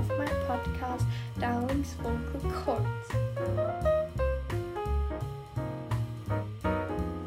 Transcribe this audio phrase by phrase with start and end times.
[0.00, 1.04] of my podcast,
[1.38, 3.08] Darling's Vocal Cords.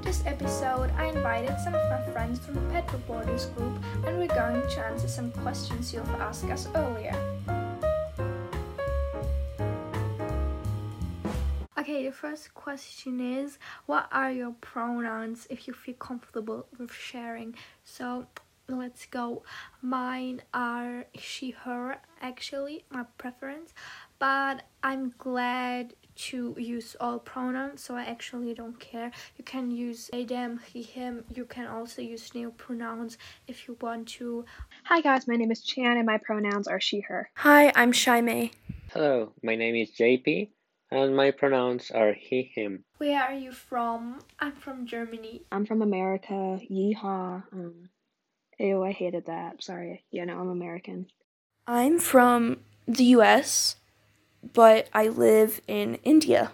[0.01, 3.77] This episode, I invited some of my friends from the Pet Reporters group,
[4.07, 7.15] and we're going to answer some questions you've asked us earlier.
[11.77, 17.53] Okay, the first question is What are your pronouns if you feel comfortable with sharing?
[17.83, 18.25] So
[18.67, 19.43] let's go.
[19.81, 23.73] Mine are she, her, actually, my preference,
[24.19, 29.11] but I'm glad to use all pronouns, so I actually don't care.
[29.37, 31.23] You can use they, them, he, him.
[31.33, 33.17] You can also use new pronouns
[33.47, 34.45] if you want to.
[34.83, 37.29] Hi guys, my name is Chan and my pronouns are she, her.
[37.35, 38.51] Hi, I'm Shaimei.
[38.91, 40.49] Hello, my name is JP
[40.91, 42.83] and my pronouns are he, him.
[42.97, 44.19] Where are you from?
[44.39, 45.41] I'm from Germany.
[45.51, 46.59] I'm from America.
[46.69, 47.43] Yeehaw.
[47.51, 47.89] Um,
[48.59, 49.63] ew, I hated that.
[49.63, 50.03] Sorry.
[50.11, 51.07] Yeah, no, I'm American.
[51.67, 53.77] I'm from the US,
[54.53, 56.51] but I live in India.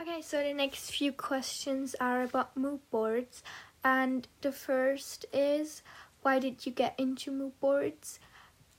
[0.00, 3.42] Okay, so the next few questions are about mood boards.
[3.84, 5.82] And the first is
[6.22, 8.18] why did you get into mood boards?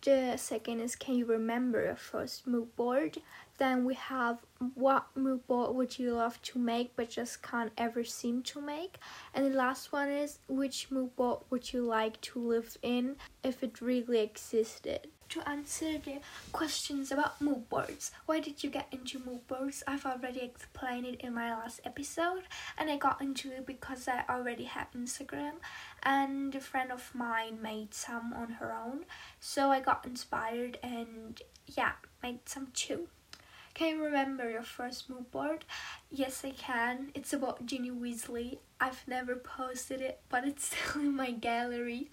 [0.01, 3.19] The second is can you remember your first mood board?
[3.61, 4.39] Then we have
[4.73, 8.97] what mood board would you love to make but just can't ever seem to make?
[9.35, 13.61] And the last one is which mood board would you like to live in if
[13.61, 15.09] it really existed?
[15.29, 19.83] To answer the questions about mood boards, why did you get into mood boards?
[19.85, 22.45] I've already explained it in my last episode,
[22.79, 25.57] and I got into it because I already had Instagram,
[26.01, 29.05] and a friend of mine made some on her own,
[29.39, 31.91] so I got inspired and yeah,
[32.23, 33.07] made some too.
[33.73, 35.65] Can you remember your first mood board?
[36.09, 37.11] Yes, I can.
[37.13, 38.57] It's about Ginny Weasley.
[38.79, 42.09] I've never posted it, but it's still in my gallery.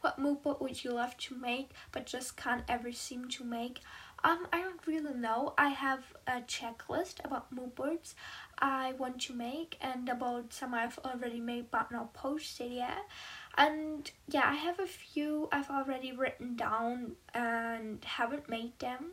[0.00, 3.80] What mood board would you love to make, but just can't ever seem to make?
[4.24, 5.54] Um, I don't really know.
[5.56, 8.16] I have a checklist about mood boards
[8.58, 13.06] I want to make and about some I've already made but not posted yet.
[13.58, 19.06] And yeah, I have a few I've already written down and haven't made them.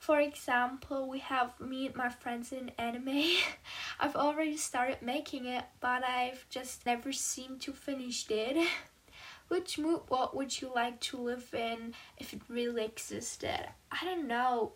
[0.00, 3.22] For example, we have me and my friends in anime.
[4.00, 8.68] I've already started making it, but I've just never seemed to finish it.
[9.48, 13.68] Which mood what would you like to live in if it really existed?
[13.92, 14.72] I don't know.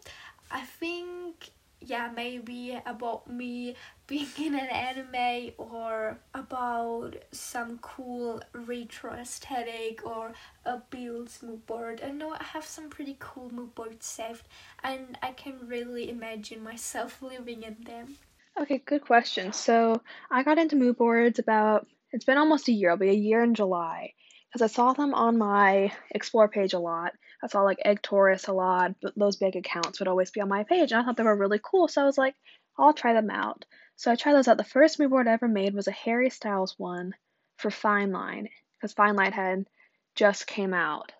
[0.53, 1.51] I think
[1.81, 3.75] yeah, maybe about me
[4.11, 10.33] being in an anime or about some cool retro aesthetic or
[10.67, 12.03] a Beatles mood board.
[12.05, 14.49] I know I have some pretty cool mood boards saved
[14.83, 18.17] and I can really imagine myself living in them.
[18.61, 19.53] Okay, good question.
[19.53, 23.13] So I got into mood boards about, it's been almost a year, it'll be a
[23.13, 24.15] year in July,
[24.49, 27.13] because I saw them on my explore page a lot.
[27.45, 30.49] I saw like Egg Taurus a lot, but those big accounts would always be on
[30.49, 32.35] my page, and I thought they were really cool, so I was like,
[32.77, 33.65] I'll try them out.
[34.01, 34.57] So I tried those out.
[34.57, 37.15] The first mood board I ever made was a Harry Styles one
[37.59, 39.67] for Fine Line, because Fine Line had
[40.15, 41.13] just came out.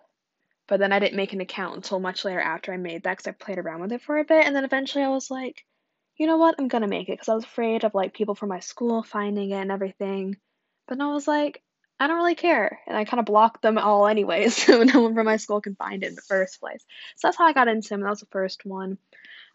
[0.67, 3.27] But then I didn't make an account until much later after I made that because
[3.27, 5.63] I played around with it for a bit, and then eventually I was like,
[6.17, 8.49] you know what, I'm gonna make it because I was afraid of like people from
[8.49, 10.37] my school finding it and everything.
[10.87, 11.61] But then I was like,
[11.99, 12.79] I don't really care.
[12.87, 15.75] And I kind of blocked them all anyways, so no one from my school can
[15.75, 16.83] find it in the first place.
[17.17, 18.01] So that's how I got into them.
[18.01, 18.97] That was the first one.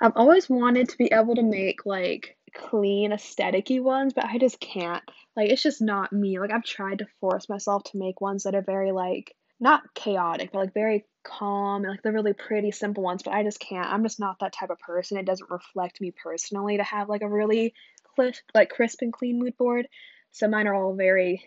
[0.01, 4.61] I've always wanted to be able to make like clean, aesthetic ones, but I just
[4.61, 5.03] can't.
[5.37, 6.39] Like, it's just not me.
[6.39, 10.53] Like, I've tried to force myself to make ones that are very, like, not chaotic,
[10.53, 13.87] but like very calm and like the really pretty, simple ones, but I just can't.
[13.87, 15.19] I'm just not that type of person.
[15.19, 17.75] It doesn't reflect me personally to have like a really
[18.15, 19.89] crisp, like crisp and clean mood board.
[20.33, 21.43] So mine are all very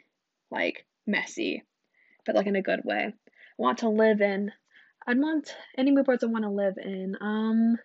[0.51, 1.63] like messy,
[2.25, 3.13] but like in a good way.
[3.13, 4.51] I want to live in.
[5.05, 7.15] I'd want any mood boards I want to live in.
[7.21, 7.77] Um,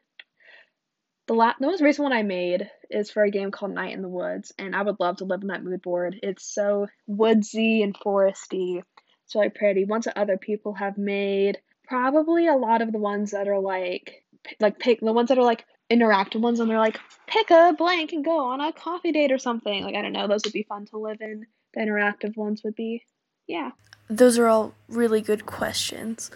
[1.26, 4.02] the last, the most recent one I made is for a game called Night in
[4.02, 6.18] the Woods, and I would love to live in that mood board.
[6.22, 8.82] It's so woodsy and foresty.
[9.24, 9.84] It's really pretty.
[9.84, 14.22] Ones that other people have made, probably a lot of the ones that are like,
[14.60, 18.12] like pick the ones that are like interactive ones, and they're like pick a blank
[18.12, 19.82] and go on a coffee date or something.
[19.82, 21.46] Like I don't know, those would be fun to live in.
[21.72, 23.02] The interactive ones would be
[23.46, 23.70] yeah.
[24.08, 26.30] Those are all really good questions.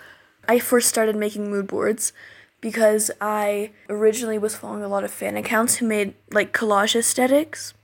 [0.48, 2.12] I first started making mood boards
[2.60, 7.74] because I originally was following a lot of fan accounts who made like collage aesthetics.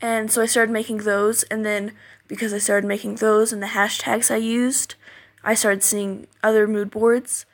[0.00, 1.92] And so I started making those, and then
[2.28, 4.94] because I started making those and the hashtags I used,
[5.44, 7.46] I started seeing other mood boards.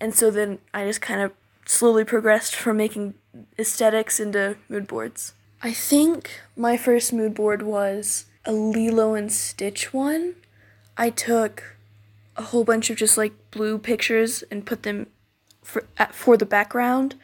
[0.00, 1.32] And so then I just kind of
[1.66, 3.14] slowly progressed from making
[3.58, 5.34] aesthetics into mood boards.
[5.62, 10.34] I think my first mood board was a Lilo and Stitch one.
[10.96, 11.76] I took
[12.36, 15.06] a whole bunch of just like blue pictures and put them
[15.64, 17.16] for for the background,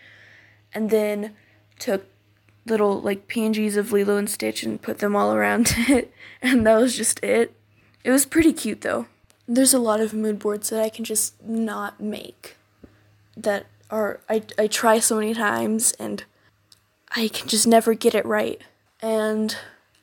[0.74, 1.36] and then
[1.78, 2.06] took
[2.66, 6.76] little like PNGs of Lilo and Stitch and put them all around it, and that
[6.76, 7.54] was just it.
[8.02, 9.06] It was pretty cute though.
[9.46, 12.56] There's a lot of mood boards that I can just not make.
[13.36, 16.24] That are I I try so many times and
[17.14, 18.60] I can just never get it right.
[19.02, 19.56] And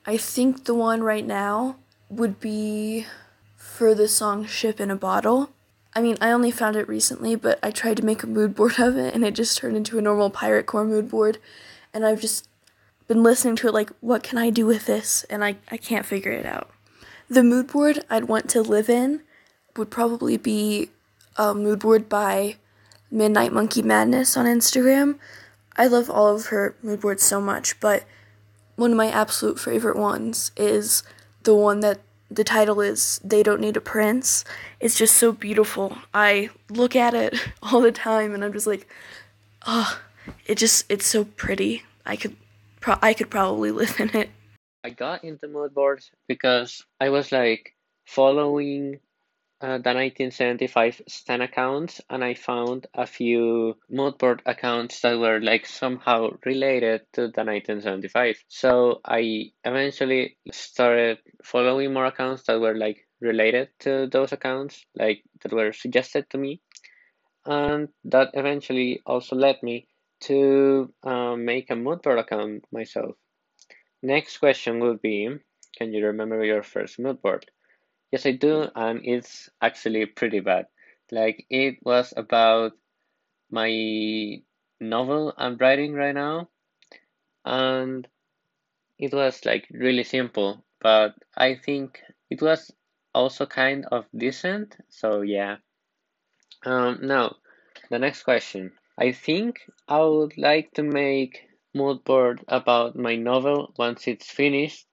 [0.06, 1.78] I think the one right now
[2.10, 3.06] would be
[3.56, 5.52] for the song Ship in a Bottle.
[5.98, 8.80] I mean, I only found it recently, but I tried to make a mood board
[8.80, 11.40] of it and it just turned into a normal pirate core mood board.
[11.92, 12.48] And I've just
[13.08, 15.24] been listening to it like, what can I do with this?
[15.24, 16.70] And I, I can't figure it out.
[17.32, 19.22] The mood board I'd want to live in
[19.76, 20.92] would probably be
[21.36, 22.58] a mood board by
[23.10, 25.18] Midnight Monkey Madness on Instagram.
[25.78, 28.04] I love all of her mood boards so much, but
[28.76, 31.02] one of my absolute favorite ones is
[31.42, 34.44] the one that the title is They Don't Need a Prince.
[34.80, 35.98] It's just so beautiful.
[36.14, 38.88] I look at it all the time and I'm just like,
[39.66, 40.00] oh,
[40.46, 41.84] it just it's so pretty.
[42.06, 42.36] I could
[42.80, 44.30] pro- I could probably live in it.
[44.84, 47.74] I got into mood boards because I was like
[48.06, 49.00] following
[49.60, 55.66] uh, the 1975 Stan accounts and I found a few moodboard accounts that were like
[55.66, 58.44] somehow related to the 1975.
[58.48, 65.24] So I eventually started following more accounts that were like related to those accounts, like
[65.42, 66.62] that were suggested to me.
[67.46, 69.88] And that eventually also led me
[70.22, 73.16] to uh, make a moodboard account myself.
[74.04, 75.30] Next question would be
[75.78, 77.46] Can you remember your first moodboard?
[78.12, 80.68] Yes, I do, and it's actually pretty bad.
[81.10, 82.74] Like, it was about
[83.52, 84.42] my
[84.80, 86.50] novel I'm writing right now,
[87.46, 88.08] and
[89.00, 92.72] it was like really simple, but I think it was
[93.14, 95.58] also kind of decent, so yeah.
[96.64, 97.38] Um, now,
[97.90, 98.78] the next question.
[98.96, 104.86] I think I would like to make mood board about my novel once it's finished,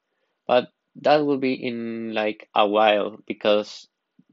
[0.47, 3.89] but that will be in like a while because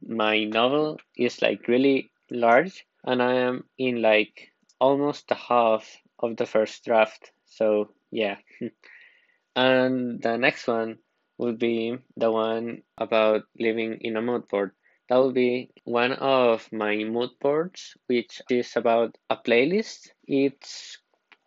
[0.06, 6.38] my novel is like really large and I am in like almost the half of
[6.38, 7.32] the first draft.
[7.46, 8.38] So yeah.
[9.56, 11.00] and the next one
[11.38, 14.72] will be the one about living in a mood board.
[15.10, 20.10] That will be one of my mood boards, which is about a playlist.
[20.28, 21.00] It's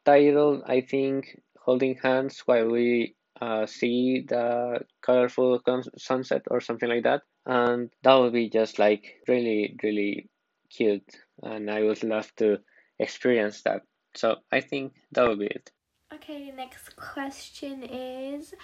[0.04, 5.60] titled, I think, Holding Hands While We uh, see the colorful
[5.98, 7.22] sunset or something like that.
[7.46, 10.28] And that would be just like really, really
[10.70, 11.08] cute.
[11.42, 12.58] And I would love to
[12.98, 13.82] experience that.
[14.14, 15.70] So I think that would be it.
[16.14, 18.54] Okay, next question is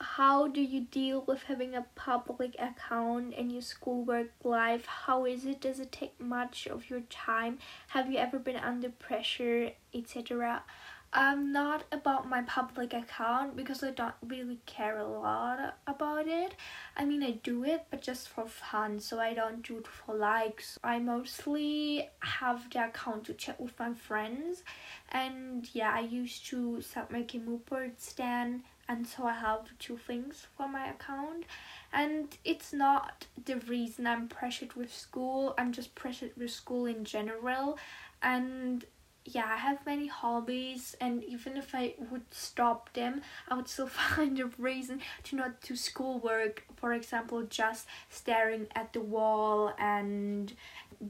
[0.00, 4.84] How do you deal with having a public account in your schoolwork life?
[4.86, 5.60] How is it?
[5.60, 7.58] Does it take much of your time?
[7.88, 10.64] Have you ever been under pressure, etc.?
[11.12, 16.54] Um not about my public account because I don't really care a lot about it.
[16.96, 20.14] I mean I do it but just for fun so I don't do it for
[20.14, 20.78] likes.
[20.82, 24.62] I mostly have the account to chat with my friends
[25.10, 29.96] and yeah I used to start making mood boards then and so I have two
[29.96, 31.44] things for my account
[31.92, 37.04] and it's not the reason I'm pressured with school I'm just pressured with school in
[37.04, 37.78] general
[38.22, 38.84] and
[39.32, 43.86] yeah, I have many hobbies, and even if I would stop them, I would still
[44.14, 46.64] find a reason to not do schoolwork.
[46.76, 50.52] For example, just staring at the wall and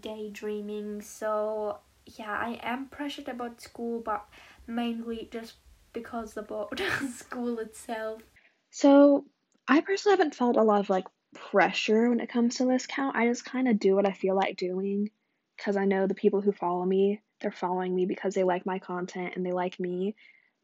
[0.00, 1.02] daydreaming.
[1.02, 1.78] So,
[2.18, 4.24] yeah, I am pressured about school, but
[4.66, 5.54] mainly just
[5.92, 6.80] because about
[7.14, 8.22] school itself.
[8.70, 9.26] So,
[9.68, 13.16] I personally haven't felt a lot of like pressure when it comes to this count.
[13.16, 15.10] I just kind of do what I feel like doing
[15.56, 18.78] because I know the people who follow me they're following me because they like my
[18.78, 20.14] content and they like me,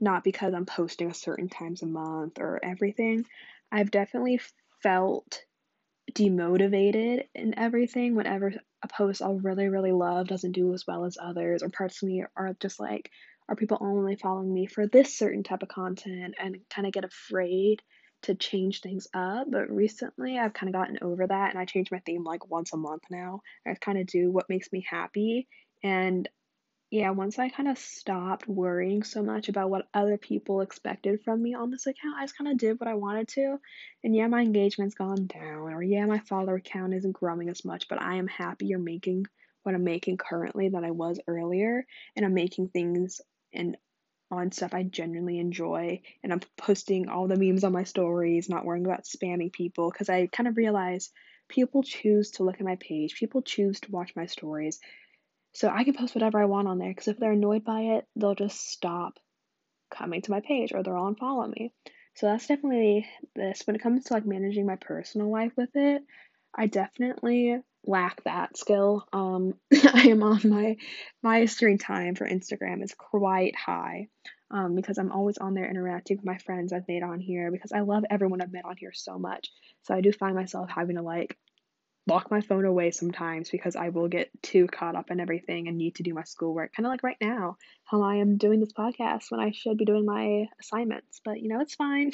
[0.01, 3.25] not because I'm posting a certain times a month or everything.
[3.71, 4.41] I've definitely
[4.83, 5.45] felt
[6.13, 8.53] demotivated in everything whenever
[8.83, 12.09] a post I'll really, really love doesn't do as well as others, or parts of
[12.09, 13.11] me are just like,
[13.49, 17.05] are people only following me for this certain type of content and kind of get
[17.05, 17.83] afraid
[18.23, 19.49] to change things up.
[19.51, 22.73] But recently I've kind of gotten over that and I change my theme like once
[22.73, 23.41] a month now.
[23.67, 25.49] I kind of do what makes me happy
[25.83, 26.29] and
[26.93, 31.43] yeah, once I kind of stopped worrying so much about what other people expected from
[31.43, 33.57] me on this account, I just kind of did what I wanted to.
[34.05, 37.89] And yeah, my engagement's gone down, or yeah, my follower count isn't growing as much,
[37.89, 39.25] but I am happier making
[39.63, 41.87] what I'm making currently than I was earlier.
[42.15, 43.23] And I'm making things
[43.55, 43.79] and
[44.31, 46.03] on stuff I genuinely enjoy.
[46.23, 50.11] And I'm posting all the memes on my stories, not worrying about spamming people, because
[50.11, 51.11] I kind of realize
[51.49, 54.79] people choose to look at my page, people choose to watch my stories
[55.55, 58.07] So I can post whatever I want on there because if they're annoyed by it,
[58.17, 59.19] they'll just stop
[59.91, 61.73] coming to my page or they'll unfollow me.
[62.15, 63.63] So that's definitely this.
[63.67, 66.03] When it comes to like managing my personal life with it,
[66.55, 69.07] I definitely lack that skill.
[69.13, 70.77] Um, I am on my
[71.23, 74.09] my screen time for Instagram is quite high.
[74.51, 77.73] Um, because I'm always on there interacting with my friends I've made on here because
[77.73, 79.49] I love everyone I've met on here so much.
[79.85, 81.39] So I do find myself having to like
[82.07, 85.79] lock my phone away sometimes because I will get too caught up in everything and
[85.79, 86.73] need to do my schoolwork.
[86.75, 89.85] Kind of like right now, how I am doing this podcast when I should be
[89.85, 91.21] doing my assignments.
[91.25, 92.13] But you know, it's fine.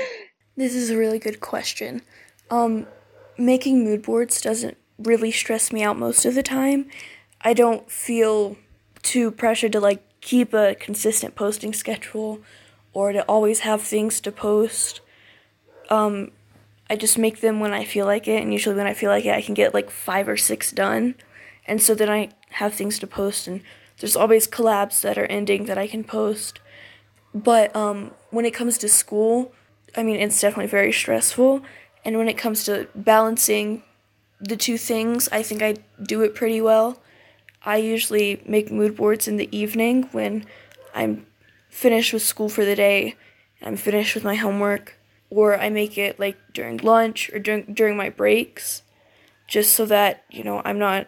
[0.56, 2.02] this is a really good question.
[2.50, 2.86] Um,
[3.36, 6.88] making mood boards doesn't really stress me out most of the time.
[7.40, 8.56] I don't feel
[9.02, 12.40] too pressured to like keep a consistent posting schedule
[12.92, 15.00] or to always have things to post.
[15.90, 16.30] Um,
[16.90, 19.24] I just make them when I feel like it, and usually when I feel like
[19.24, 21.14] it, I can get like five or six done.
[21.66, 23.62] And so then I have things to post, and
[23.98, 26.60] there's always collabs that are ending that I can post.
[27.34, 29.52] But um, when it comes to school,
[29.96, 31.62] I mean, it's definitely very stressful.
[32.04, 33.82] And when it comes to balancing
[34.38, 37.00] the two things, I think I do it pretty well.
[37.64, 40.44] I usually make mood boards in the evening when
[40.94, 41.26] I'm
[41.70, 43.16] finished with school for the day,
[43.62, 44.98] I'm finished with my homework
[45.30, 48.82] or I make it like during lunch or during during my breaks,
[49.48, 51.06] just so that you know I'm not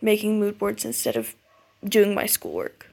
[0.00, 1.34] making mood boards instead of
[1.84, 2.88] doing my schoolwork.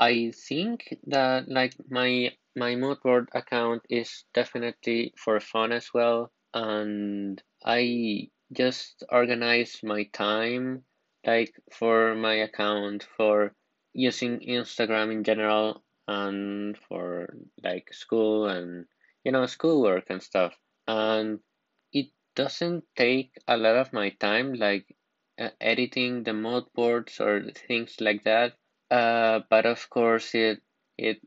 [0.00, 6.30] I think that like my my mood board account is definitely for fun as well,
[6.52, 10.84] and I just organize my time
[11.26, 13.54] like for my account for
[13.94, 18.86] using Instagram in general and for like school and
[19.24, 20.54] you know, schoolwork and stuff.
[20.86, 21.40] And
[21.92, 24.86] it doesn't take a lot of my time, like
[25.38, 28.54] uh, editing the mood boards or things like that.
[28.90, 30.60] Uh, but of course, it
[30.98, 31.20] it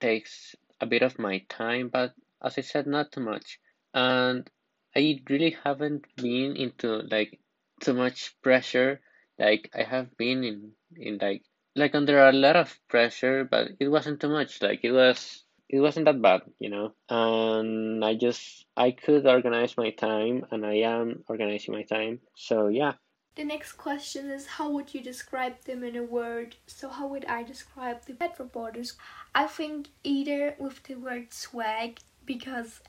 [0.00, 3.60] takes a bit of my time, but as I said, not too much.
[3.94, 4.48] And
[4.96, 7.38] I really haven't been into like
[7.80, 9.00] too much pressure.
[9.38, 11.44] Like I have been in in like
[11.76, 14.60] like under a lot of pressure, but it wasn't too much.
[14.62, 16.92] Like it was it wasn't that bad, you know.
[17.08, 22.20] And I just I could organize my time, and I am organizing my time.
[22.34, 22.94] So yeah.
[23.36, 26.56] The next question is how would you describe them in a word?
[26.66, 28.94] So how would I describe the Pet reporters?
[29.32, 32.80] I think either with the word swag because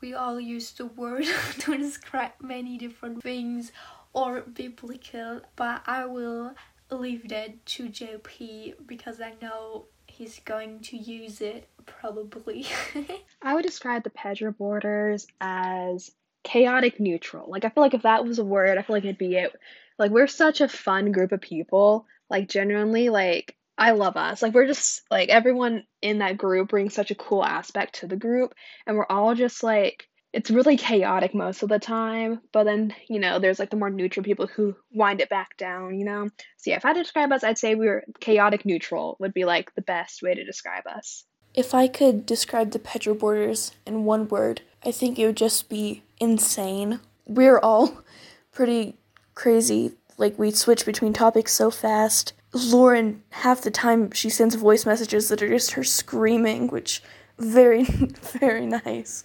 [0.00, 1.26] we all use the word
[1.58, 3.72] to describe many different things
[4.14, 6.54] or biblical, but I will
[6.90, 11.68] leave that to JP because I know he's going to use it
[12.00, 12.66] probably.
[13.42, 16.10] I would describe the Pedro borders as
[16.44, 17.50] chaotic neutral.
[17.50, 19.52] Like I feel like if that was a word, I feel like it'd be it.
[19.98, 22.06] Like we're such a fun group of people.
[22.28, 24.42] Like genuinely, like I love us.
[24.42, 28.16] Like we're just like everyone in that group brings such a cool aspect to the
[28.16, 28.54] group,
[28.86, 33.18] and we're all just like it's really chaotic most of the time, but then, you
[33.18, 36.28] know, there's like the more neutral people who wind it back down, you know?
[36.58, 39.34] So yeah, if I had to describe us, I'd say we were chaotic neutral would
[39.34, 41.24] be like the best way to describe us.
[41.54, 45.68] If I could describe the Pedro Borders in one word, I think it would just
[45.68, 47.00] be insane.
[47.26, 48.02] We're all
[48.52, 48.96] pretty
[49.34, 49.92] crazy.
[50.16, 52.34] Like we switch between topics so fast.
[52.52, 57.02] Lauren, half the time she sends voice messages that are just her screaming, which
[57.38, 59.24] very, very nice.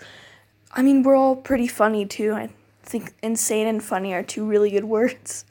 [0.72, 2.34] I mean, we're all pretty funny too.
[2.34, 2.50] I
[2.84, 5.46] think insane and funny are two really good words.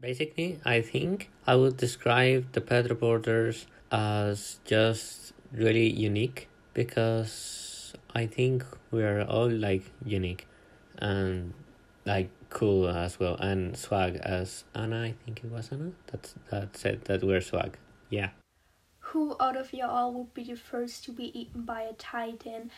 [0.00, 8.26] Basically, I think I would describe the Pedro Borders as just really unique because I
[8.26, 10.46] think we're all like unique
[10.98, 11.52] and
[12.04, 16.76] like cool as well and swag as Anna I think it was Anna that that
[16.76, 17.78] said that we're swag.
[18.10, 18.30] Yeah.
[19.00, 22.70] Who out of y'all would be the first to be eaten by a titan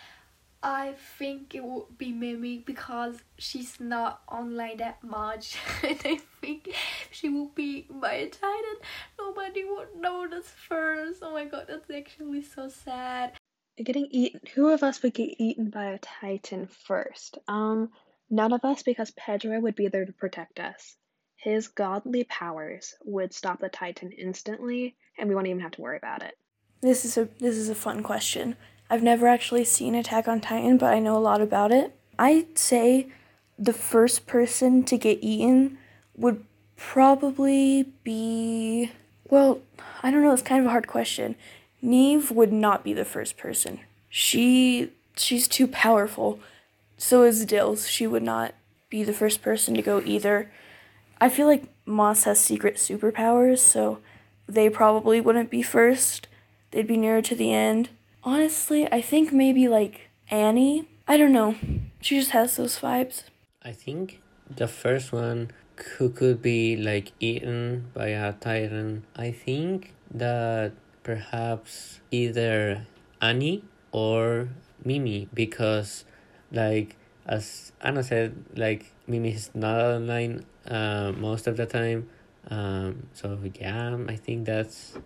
[0.65, 6.75] I think it would be Mimi because she's not online that much and I think
[7.11, 8.77] she will be by a titan.
[9.19, 11.23] Nobody would notice first.
[11.23, 13.35] Oh my god, that's actually so sad.
[13.77, 17.37] Getting eaten who of us would get eaten by a titan first?
[17.47, 17.91] Um
[18.31, 20.97] none of us because Pedro would be there to protect us.
[21.37, 25.99] His godly powers would stop the titan instantly and we won't even have to worry
[25.99, 26.39] about it.
[26.81, 28.57] This is a this is a fun question.
[28.91, 31.97] I've never actually seen Attack on Titan, but I know a lot about it.
[32.19, 33.09] I'd say
[33.59, 35.79] the first person to get eaten
[36.17, 36.45] would
[36.77, 38.93] probably be.
[39.29, 39.61] Well,
[40.03, 41.35] I don't know, it's kind of a hard question.
[41.81, 43.81] Neve would not be the first person.
[44.09, 46.41] She she's too powerful.
[46.97, 47.89] So is Dills.
[47.89, 48.55] She would not
[48.89, 50.51] be the first person to go either.
[51.21, 53.99] I feel like Moss has secret superpowers, so
[54.49, 56.29] they probably wouldn't be first.
[56.71, 57.89] They'd be nearer to the end.
[58.27, 60.89] Honestly, I think maybe like Annie.
[61.07, 61.57] I don't know.
[62.01, 63.25] She just has those vibes.
[63.63, 65.51] I think the first one
[65.99, 69.05] who could be like eaten by a titan.
[69.15, 72.87] I think that perhaps either
[73.21, 74.49] Annie or
[74.83, 76.07] Mimi because
[76.51, 82.09] like as Anna said, like Mimi is not online uh, most of the time.
[82.49, 84.97] Um, so yeah, I think that's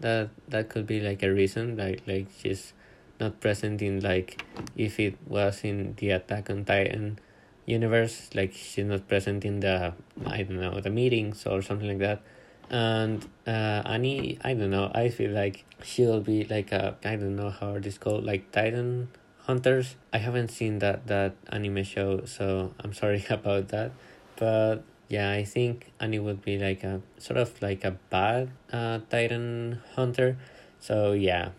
[0.00, 2.72] that that could be like a reason, like like she's
[3.18, 4.42] not present in like
[4.76, 7.18] if it was in the Attack on Titan
[7.66, 9.94] universe, like she's not present in the
[10.26, 12.22] I don't know the meetings or something like that.
[12.70, 14.90] And uh, Annie, I don't know.
[14.94, 18.52] I feel like she'll be like a I don't know how it is called, like
[18.52, 19.96] Titan hunters.
[20.12, 23.92] I haven't seen that that anime show, so I'm sorry about that.
[24.36, 29.00] But yeah, I think Annie would be like a sort of like a bad uh,
[29.10, 30.38] Titan hunter.
[30.78, 31.50] So yeah.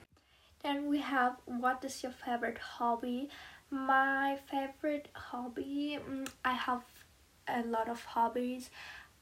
[0.63, 3.29] Then we have what is your favorite hobby?
[3.69, 6.83] My favorite hobby, mm, I have
[7.47, 8.69] a lot of hobbies.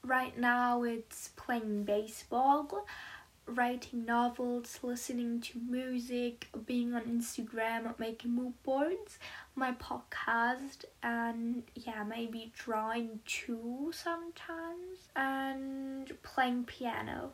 [0.04, 2.86] Right now it's playing baseball
[3.46, 9.18] writing novels, listening to music, being on Instagram, making mood boards,
[9.54, 17.32] my podcast, and yeah, maybe drawing too sometimes, and playing piano.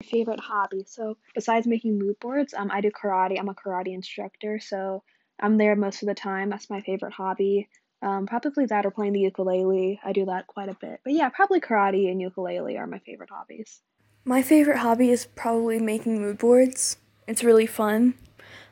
[0.00, 0.84] My favorite hobby.
[0.86, 3.38] So besides making mood boards, um, I do karate.
[3.38, 5.02] I'm a karate instructor, so
[5.40, 6.50] I'm there most of the time.
[6.50, 7.68] That's my favorite hobby.
[8.02, 10.00] Um, probably that or playing the ukulele.
[10.04, 11.00] I do that quite a bit.
[11.04, 13.80] But yeah, probably karate and ukulele are my favorite hobbies.
[14.24, 16.96] My favorite hobby is probably making mood boards.
[17.28, 18.14] It's really fun.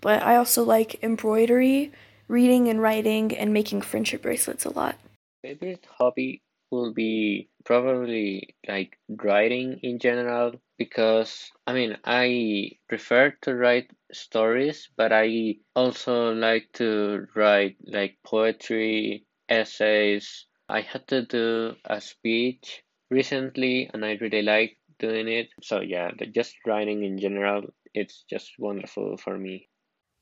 [0.01, 1.93] But I also like embroidery,
[2.31, 4.97] reading and writing, and making friendship bracelets a lot.
[5.43, 13.55] Favorite hobby will be probably like writing in general because I mean I prefer to
[13.57, 20.47] write stories but I also like to write like poetry, essays.
[20.69, 25.49] I had to do a speech recently and I really like doing it.
[25.63, 27.63] So yeah, just writing in general,
[27.93, 29.69] it's just wonderful for me.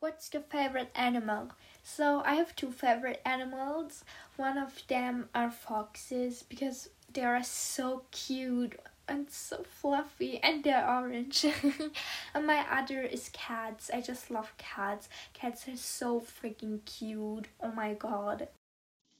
[0.00, 1.50] What's your favorite animal?
[1.82, 4.04] So I have two favorite animals.
[4.36, 10.86] One of them are foxes because they are so cute and so fluffy and they're
[10.88, 11.44] orange.
[12.34, 13.90] and my other is cats.
[13.92, 15.08] I just love cats.
[15.32, 17.48] Cats are so freaking cute.
[17.60, 18.48] Oh my god.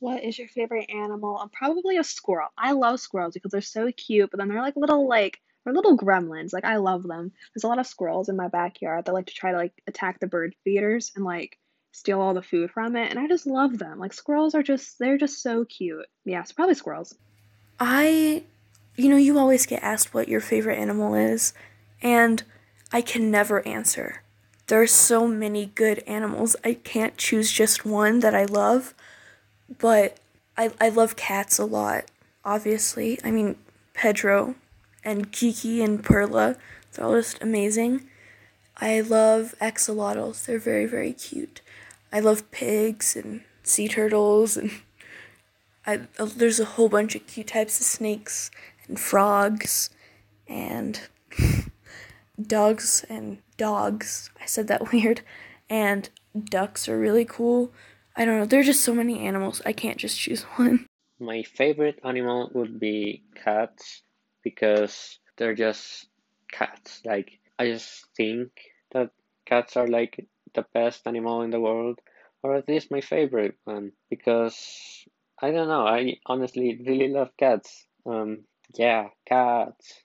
[0.00, 1.38] What is your favorite animal?
[1.38, 2.48] I'm probably a squirrel.
[2.56, 5.98] I love squirrels because they're so cute, but then they're like little like they're little
[5.98, 6.52] gremlins.
[6.52, 7.32] Like I love them.
[7.54, 10.20] There's a lot of squirrels in my backyard that like to try to like attack
[10.20, 11.58] the bird feeders and like
[11.92, 13.98] steal all the food from it, and I just love them.
[13.98, 16.06] Like squirrels are just they're just so cute.
[16.24, 17.14] Yeah, so probably squirrels.
[17.80, 18.44] I
[18.96, 21.52] you know, you always get asked what your favorite animal is,
[22.02, 22.42] and
[22.92, 24.22] I can never answer.
[24.66, 26.56] There are so many good animals.
[26.64, 28.94] I can't choose just one that I love,
[29.78, 30.18] but
[30.56, 32.06] I I love cats a lot.
[32.44, 33.56] Obviously, I mean
[33.94, 34.54] Pedro
[35.04, 36.56] and Kiki and Perla.
[36.92, 38.08] They're all just amazing.
[38.80, 40.44] I love axolotls.
[40.44, 41.60] They're very, very cute.
[42.12, 44.70] I love pigs and sea turtles and
[45.86, 48.50] I, uh, there's a whole bunch of cute types of snakes
[48.86, 49.88] and frogs
[50.46, 51.00] and
[52.40, 54.30] dogs and dogs.
[54.40, 55.22] I said that weird.
[55.70, 57.72] And ducks are really cool.
[58.16, 58.44] I don't know.
[58.44, 59.62] There are just so many animals.
[59.64, 60.86] I can't just choose one.
[61.20, 64.02] My favorite animal would be cats
[64.42, 66.06] because they're just
[66.52, 67.00] cats.
[67.04, 68.50] Like I just think
[68.92, 69.10] that
[69.46, 70.26] cats are like
[70.58, 72.00] the best animal in the world,
[72.42, 75.04] or at least my favorite one, because
[75.40, 75.86] I don't know.
[75.86, 77.86] I honestly really love cats.
[78.06, 78.44] Um,
[78.74, 80.02] yeah, cats.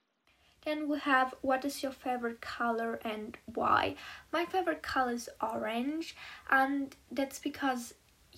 [0.66, 3.96] Then we have what is your favorite color and why?
[4.32, 6.16] My favorite color is orange,
[6.50, 7.94] and that's because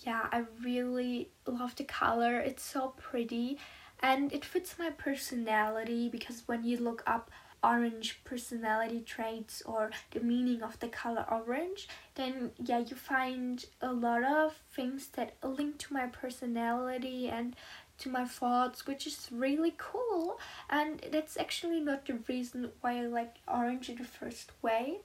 [0.05, 2.39] yeah, I really love the color.
[2.39, 3.57] It's so pretty
[4.01, 7.31] and it fits my personality because when you look up
[7.71, 13.91] orange personality traits or the meaning of the color orange then yeah you find a
[13.91, 17.55] lot of things that link to my personality and
[17.97, 20.39] to my thoughts which is really cool.
[20.69, 24.99] And that's actually not the reason why I like orange in the first way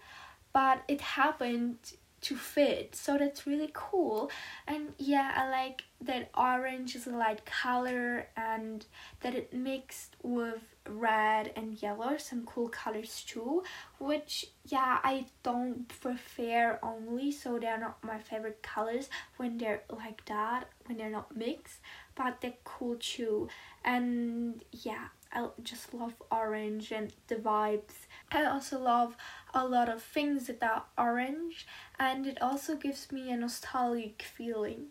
[0.53, 1.79] but it happened
[2.21, 4.31] to fit so that's really cool
[4.67, 8.87] and yeah i like that orange is a light color and
[9.21, 13.63] that it mixed with red and yellow some cool colors too
[13.99, 20.25] which yeah i don't prefer only so they're not my favorite colors when they're like
[20.25, 21.81] that when they're not mixed
[22.23, 23.49] but they're cool too.
[23.85, 28.07] And yeah, I just love orange and the vibes.
[28.31, 29.17] I also love
[29.55, 31.67] a lot of things that are orange,
[31.99, 34.89] and it also gives me a nostalgic feeling.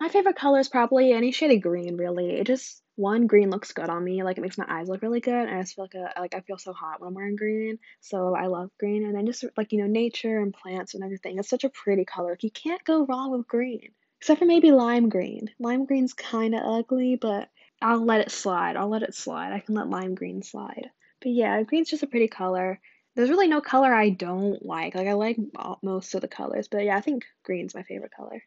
[0.00, 2.32] My favorite color is probably any shade of green, really.
[2.32, 5.20] It just one green looks good on me, like it makes my eyes look really
[5.20, 7.36] good, and I just feel like a, like I feel so hot when I'm wearing
[7.36, 7.78] green.
[8.00, 11.38] So I love green, and then just like you know nature and plants and everything.
[11.38, 12.36] It's such a pretty color.
[12.40, 15.50] You can't go wrong with green, except for maybe lime green.
[15.58, 17.48] Lime green's kind of ugly, but
[17.80, 18.76] I'll let it slide.
[18.76, 19.52] I'll let it slide.
[19.52, 20.90] I can let lime green slide.
[21.20, 22.80] But yeah, green's just a pretty color.
[23.14, 24.94] There's really no color I don't like.
[24.94, 25.38] Like I like
[25.82, 28.42] most of the colors, but yeah, I think green's my favorite color.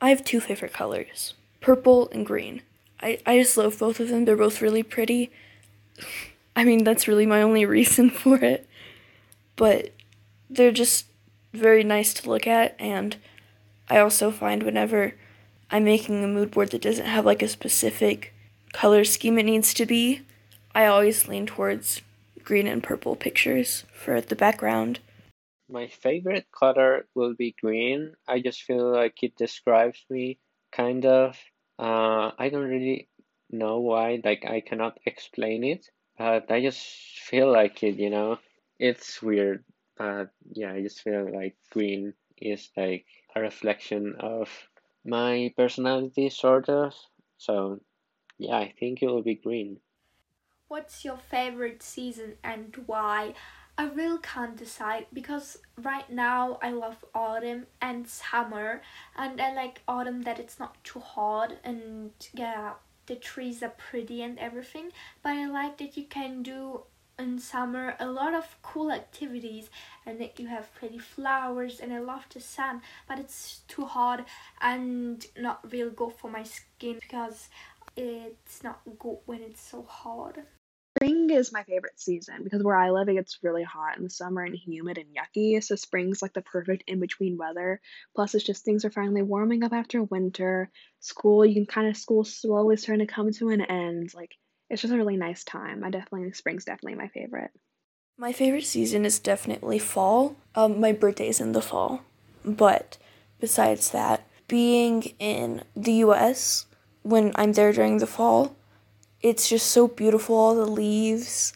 [0.00, 2.62] I have two favorite colors purple and green.
[3.00, 4.24] I, I just love both of them.
[4.24, 5.30] They're both really pretty.
[6.56, 8.66] I mean, that's really my only reason for it.
[9.56, 9.92] But
[10.48, 11.06] they're just
[11.52, 13.16] very nice to look at, and
[13.88, 15.14] I also find whenever
[15.70, 18.32] I'm making a mood board that doesn't have like a specific
[18.72, 20.22] color scheme it needs to be,
[20.74, 22.02] I always lean towards
[22.48, 25.00] green and purple pictures for the background.
[25.68, 28.14] My favorite color will be green.
[28.26, 30.38] I just feel like it describes me
[30.72, 31.36] kind of.
[31.78, 33.10] Uh, I don't really
[33.50, 36.80] know why, like I cannot explain it, but I just
[37.28, 38.38] feel like it, you know.
[38.78, 39.62] It's weird,
[39.98, 43.04] but yeah, I just feel like green is like
[43.36, 44.48] a reflection of
[45.04, 46.94] my personality, sort of.
[47.36, 47.80] So
[48.38, 49.80] yeah, I think it will be green.
[50.68, 53.32] What's your favorite season and why?
[53.78, 58.82] I really can't decide because right now I love autumn and summer
[59.16, 62.72] and I like autumn that it's not too hot and yeah
[63.06, 64.90] the trees are pretty and everything
[65.22, 66.82] but I like that you can do
[67.18, 69.70] in summer a lot of cool activities
[70.04, 74.26] and that you have pretty flowers and I love the sun but it's too hot
[74.60, 77.48] and not real good for my skin because
[77.96, 80.38] it's not good when it's so hot.
[81.00, 84.10] Spring is my favorite season because where I live, it gets really hot in the
[84.10, 85.62] summer and humid and yucky.
[85.62, 87.80] So spring's like the perfect in between weather.
[88.16, 90.70] Plus, it's just things are finally warming up after winter.
[90.98, 94.12] School, you can kind of school slowly starting to come to an end.
[94.12, 94.34] Like
[94.68, 95.84] it's just a really nice time.
[95.84, 97.52] I definitely spring's definitely my favorite.
[98.16, 100.34] My favorite season is definitely fall.
[100.56, 102.02] Um, my birthday's in the fall,
[102.44, 102.98] but
[103.38, 106.66] besides that, being in the U.S.
[107.02, 108.56] when I'm there during the fall
[109.22, 111.52] it's just so beautiful all the leaves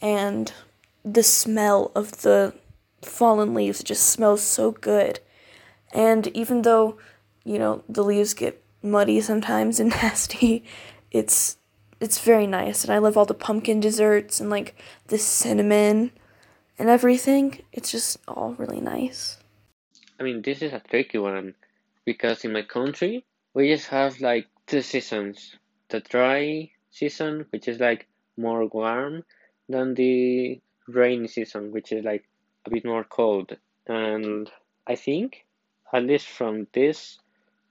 [0.00, 0.52] and
[1.04, 2.52] the smell of the
[3.02, 5.20] fallen leaves just smells so good.
[5.92, 6.98] And even though
[7.44, 10.64] you know the leaves get muddy sometimes and nasty
[11.10, 11.56] it's
[12.00, 12.84] it's very nice.
[12.84, 14.74] And i love all the pumpkin desserts and like
[15.06, 16.10] the cinnamon
[16.78, 17.62] and everything.
[17.72, 19.38] It's just all really nice.
[20.18, 21.54] I mean this is a tricky one
[22.04, 25.56] because in my country we just have like two seasons
[25.88, 29.22] the dry season, which is like more warm
[29.68, 32.24] than the rainy season, which is like
[32.64, 33.56] a bit more cold.
[33.86, 34.50] And
[34.86, 35.44] I think,
[35.92, 37.18] at least from these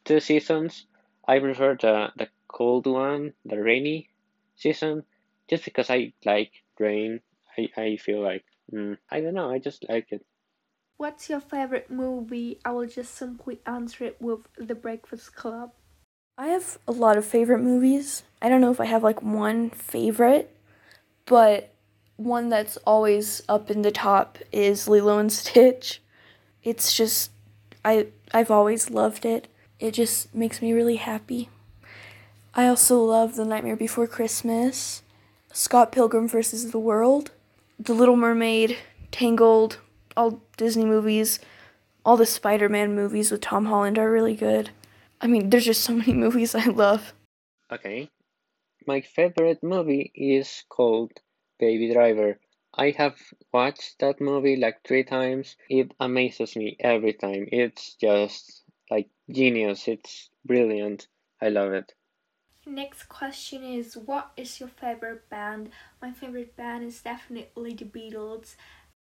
[0.03, 0.85] two seasons,
[1.27, 4.09] I prefer the, the cold one, the rainy
[4.55, 5.03] season,
[5.49, 7.21] just because I like rain.
[7.57, 10.25] I, I feel like, mm, I don't know, I just like it.
[10.97, 12.59] What's your favorite movie?
[12.63, 15.71] I will just simply answer it with The Breakfast Club.
[16.37, 18.23] I have a lot of favorite movies.
[18.41, 20.53] I don't know if I have like one favorite,
[21.25, 21.73] but
[22.17, 26.01] one that's always up in the top is Lilo and Stitch.
[26.61, 27.31] It's just
[27.85, 29.47] I I've always loved it.
[29.79, 31.49] It just makes me really happy.
[32.53, 35.03] I also love The Nightmare Before Christmas,
[35.53, 36.71] Scott Pilgrim vs.
[36.71, 37.31] the World,
[37.79, 38.77] The Little Mermaid,
[39.11, 39.77] Tangled,
[40.17, 41.39] all Disney movies,
[42.05, 44.69] all the Spider-Man movies with Tom Holland are really good.
[45.21, 47.13] I mean, there's just so many movies I love.
[47.71, 48.10] Okay.
[48.88, 51.13] My favorite movie is called
[51.60, 52.39] Baby Driver.
[52.73, 53.17] I have
[53.54, 55.56] watched that movie like three times.
[55.69, 57.47] It amazes me every time.
[57.51, 59.88] It's just like genius.
[59.88, 61.08] It's brilliant.
[61.41, 61.93] I love it.
[62.65, 65.71] Next question is What is your favorite band?
[66.01, 68.56] My favorite band is definitely the Beatles.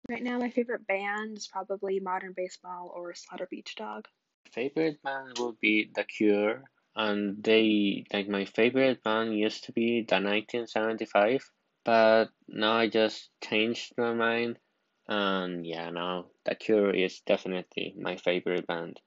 [0.09, 4.07] Right now, my favorite band is probably Modern Baseball or Slaughter Beach Dog
[4.49, 6.63] favorite band would be The Cure,
[6.95, 11.51] and they like my favorite band used to be the 1975,
[11.83, 14.59] but now I just changed my mind,
[15.07, 18.99] and yeah, now The Cure is definitely my favorite band.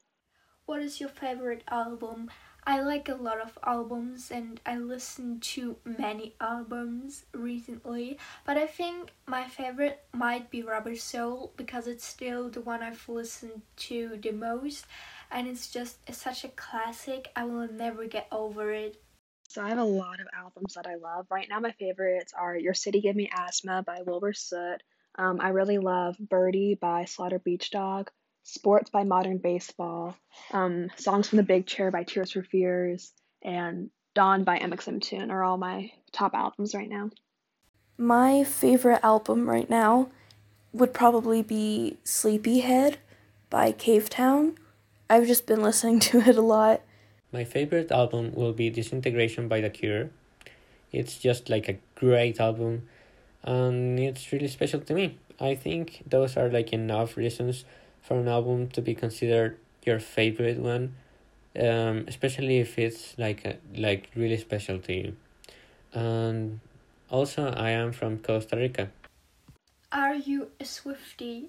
[0.66, 2.30] What is your favorite album?
[2.66, 8.16] I like a lot of albums and I listened to many albums recently,
[8.46, 13.06] but I think my favorite might be Rubber Soul because it's still the one I've
[13.06, 14.86] listened to the most
[15.30, 17.30] and it's just it's such a classic.
[17.36, 18.96] I will never get over it.
[19.48, 21.26] So I have a lot of albums that I love.
[21.30, 24.82] Right now, my favorites are Your City Gave Me Asthma by Wilbur Soot.
[25.16, 28.10] Um, I really love Birdie by Slaughter Beach Dog,
[28.42, 30.16] Sports by Modern Baseball,
[30.50, 35.44] um, Songs from the Big Chair by Tears for Fears, and Dawn by mxmtoon are
[35.44, 37.10] all my top albums right now.
[37.96, 40.08] My favorite album right now
[40.72, 42.98] would probably be Sleepyhead
[43.50, 44.56] by Cavetown.
[45.08, 46.80] I've just been listening to it a lot.
[47.32, 50.10] My favorite album will be Disintegration by The Cure.
[50.92, 52.88] It's just like a great album
[53.42, 55.18] and it's really special to me.
[55.38, 57.64] I think those are like enough reasons
[58.00, 60.94] for an album to be considered your favorite one,
[61.58, 65.16] um, especially if it's like a, like really special to you.
[65.92, 66.60] And
[67.10, 68.90] also, I am from Costa Rica.
[69.92, 71.48] Are you a Swiftie?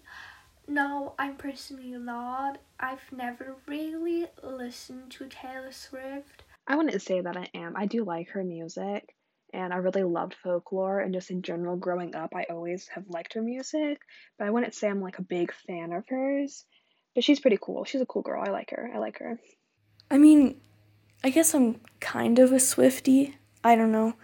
[0.68, 2.58] No, I'm personally not.
[2.80, 6.44] I've never really listened to Taylor Swift.
[6.68, 7.76] I wouldn't say that I am.
[7.76, 9.16] I do like her music,
[9.54, 13.34] and I really loved folklore, and just in general, growing up, I always have liked
[13.34, 14.00] her music,
[14.40, 16.66] but I wouldn't say I'm like a big fan of hers.
[17.14, 17.86] But she's pretty cool.
[17.86, 18.44] She's a cool girl.
[18.46, 18.92] I like her.
[18.94, 19.40] I like her.
[20.10, 20.60] I mean,
[21.24, 23.36] I guess I'm kind of a Swiftie.
[23.64, 24.16] I don't know.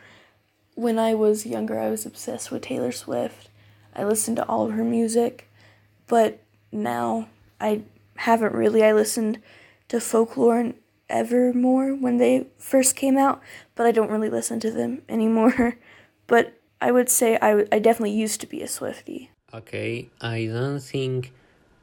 [0.74, 3.50] When I was younger, I was obsessed with Taylor Swift.
[3.96, 5.48] I listened to all of her music
[6.12, 6.44] but
[6.74, 7.30] now
[7.62, 7.84] I
[8.18, 8.84] haven't really.
[8.84, 9.40] I listened
[9.88, 10.74] to folklore and
[11.10, 13.42] Evermore when they first came out,
[13.76, 15.78] but I don't really listen to them anymore.
[16.28, 19.30] but I would say I, w- I definitely used to be a Swiftie.
[19.54, 21.32] Okay, I don't think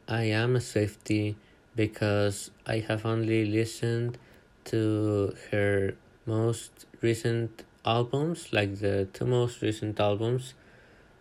[0.07, 1.37] I am a Swiftie
[1.75, 4.19] because I have only listened
[4.65, 5.95] to her
[6.27, 10.53] most recent albums, like the two most recent albums,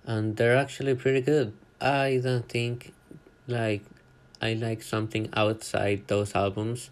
[0.05, 1.53] and they're actually pretty good.
[1.79, 2.93] I don't think
[3.47, 3.83] like
[4.41, 6.89] I like something outside those albums.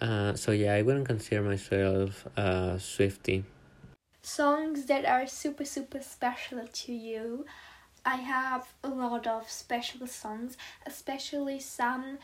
[0.00, 3.44] Uh, so yeah, I wouldn't consider myself a Swiftie.
[4.22, 7.46] Songs that are super super special to you.
[8.04, 12.18] I have a lot of special songs, especially some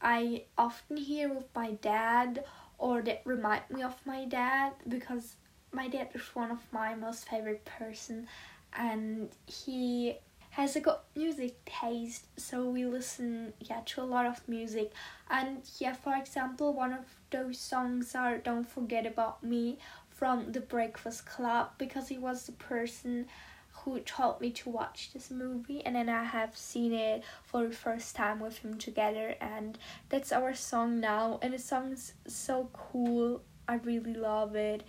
[0.00, 2.44] I often hear with my dad
[2.78, 5.36] or that remind me of my dad because
[5.72, 8.26] my dad is one of my most favorite person
[8.74, 10.16] and he
[10.56, 14.90] has a good music taste so we listen yeah to a lot of music.
[15.28, 19.76] And yeah for example one of those songs are don't forget about me
[20.08, 23.26] from the breakfast club because he was the person
[23.72, 27.74] who told me to watch this movie and then I have seen it for the
[27.74, 29.76] first time with him together and
[30.08, 33.42] that's our song now and the song's so cool.
[33.68, 34.84] I really love it.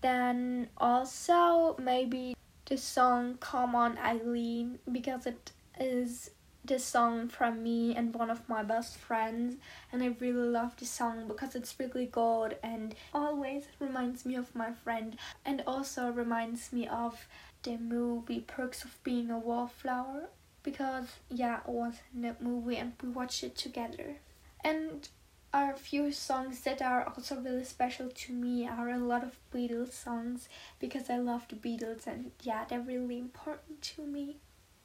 [0.00, 6.30] Then also maybe the song Come On Eileen because it is
[6.64, 9.56] the song from me and one of my best friends
[9.90, 14.54] and I really love this song because it's really good and always reminds me of
[14.54, 17.26] my friend and also reminds me of
[17.64, 20.28] the movie Perks of Being a Wallflower
[20.62, 24.16] because yeah it was in that movie and we watched it together.
[24.64, 25.08] And
[25.52, 29.38] are a few songs that are also really special to me are a lot of
[29.52, 34.38] Beatles songs because I love the Beatles and yeah, they're really important to me.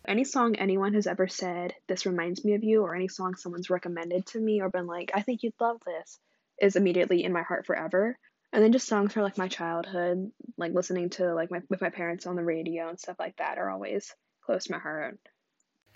[0.07, 3.69] Any song anyone has ever said, this reminds me of you, or any song someone's
[3.69, 6.17] recommended to me or been like, I think you'd love this,
[6.61, 8.17] is immediately in my heart forever.
[8.53, 11.89] And then just songs from like my childhood, like listening to like my with my
[11.89, 15.19] parents on the radio and stuff like that are always close to my heart.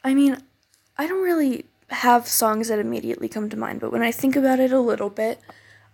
[0.03, 0.37] I mean,
[0.97, 4.59] I don't really have songs that immediately come to mind, but when I think about
[4.59, 5.39] it a little bit,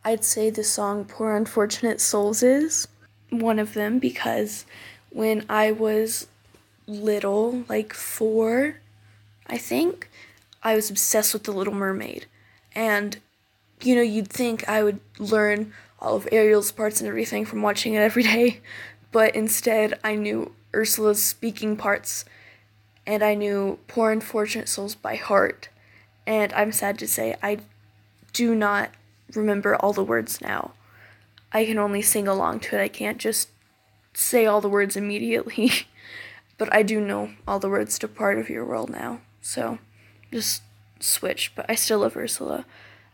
[0.04, 2.88] I'd say the song Poor Unfortunate Souls is
[3.30, 4.66] one of them because
[5.10, 6.28] when I was
[6.86, 8.78] little, like four,
[9.48, 10.10] I think,
[10.64, 12.26] I was obsessed with The Little Mermaid.
[12.74, 13.18] And,
[13.82, 17.94] you know, you'd think I would learn all of Ariel's parts and everything from watching
[17.94, 18.62] it every day,
[19.12, 22.24] but instead I knew Ursula's speaking parts
[23.06, 25.70] and I knew Poor Unfortunate Souls by heart
[26.28, 27.60] and I'm sad to say I
[28.34, 28.92] do not
[29.34, 30.74] remember all the words now.
[31.52, 32.84] I can only sing along to it.
[32.84, 33.50] I can't just
[34.14, 35.72] say all the words immediately.
[36.58, 39.22] but I do know all the words to Part of Your World now.
[39.42, 39.80] So
[40.32, 40.62] just
[41.00, 41.54] switch.
[41.56, 42.66] But I still love Ursula.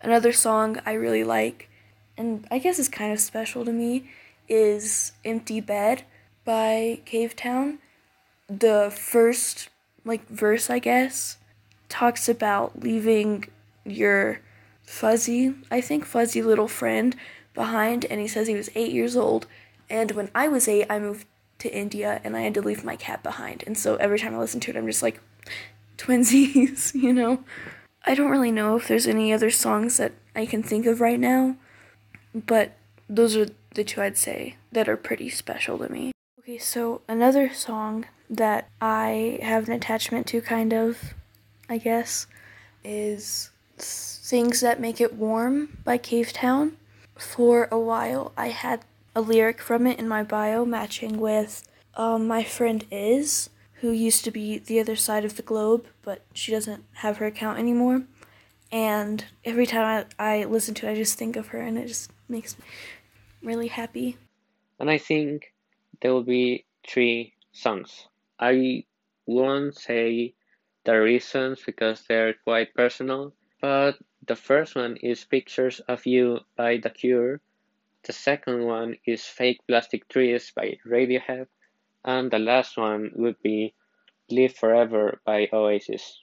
[0.02, 1.69] Another song I really like,
[2.17, 4.10] and I guess is kind of special to me,
[4.49, 6.04] is Empty Bed
[6.43, 7.78] by Cavetown.
[8.49, 9.69] The first,
[10.04, 11.38] like, verse, I guess,
[11.93, 13.45] talks about leaving
[13.86, 14.39] your
[14.82, 17.15] fuzzy, I think, fuzzy little friend
[17.53, 19.45] behind, and he says he was eight years old.
[19.91, 21.27] And when I was eight, I moved
[21.60, 23.63] to India and I had to leave my cat behind.
[23.67, 25.21] And so every time I listen to it, I'm just like,
[25.99, 27.43] twinsies, you know?
[28.03, 31.19] I don't really know if there's any other songs that I can think of right
[31.19, 31.58] now,
[32.34, 32.71] but
[33.08, 36.12] those are the two I'd say that are pretty special to me.
[36.39, 41.13] Okay, so another song that I have an attachment to, kind of,
[41.73, 42.27] I guess,
[42.83, 46.73] is Things That Make It Warm by Cavetown.
[47.15, 52.27] For a while, I had a lyric from it in my bio matching with um,
[52.27, 53.49] my friend Is,
[53.81, 57.25] who used to be the other side of the globe, but she doesn't have her
[57.25, 58.03] account anymore.
[58.71, 61.88] And every time I, I listen to it, I just think of her, and it
[61.88, 62.65] just makes me
[63.41, 64.17] really happy.
[64.79, 65.51] And I think
[66.03, 68.07] there will be three songs.
[68.39, 68.86] I
[69.25, 70.36] won't say
[70.85, 76.77] the reasons because they're quite personal, but the first one is Pictures of You by
[76.77, 77.41] The Cure.
[78.03, 81.47] The second one is Fake Plastic Trees by Radiohead.
[82.03, 83.73] And the last one would be
[84.29, 86.21] Live Forever by Oasis.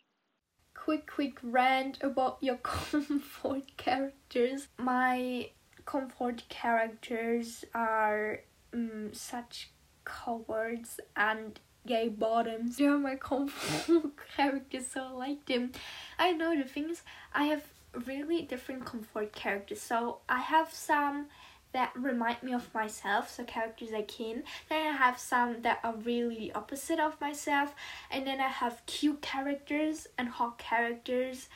[0.74, 4.68] Quick, quick rant about your comfort characters.
[4.78, 5.50] My
[5.84, 8.40] comfort characters are
[8.72, 9.70] um, such
[10.04, 12.76] cowards and gay bottoms.
[12.76, 15.72] They're my comfort characters, so I like them.
[16.18, 17.02] I know the things
[17.34, 17.64] I have
[18.06, 19.80] really different comfort characters.
[19.80, 21.26] So I have some
[21.72, 24.42] that remind me of myself, so characters I Kin.
[24.68, 27.74] Then I have some that are really opposite of myself,
[28.10, 31.48] and then I have cute characters and hot characters.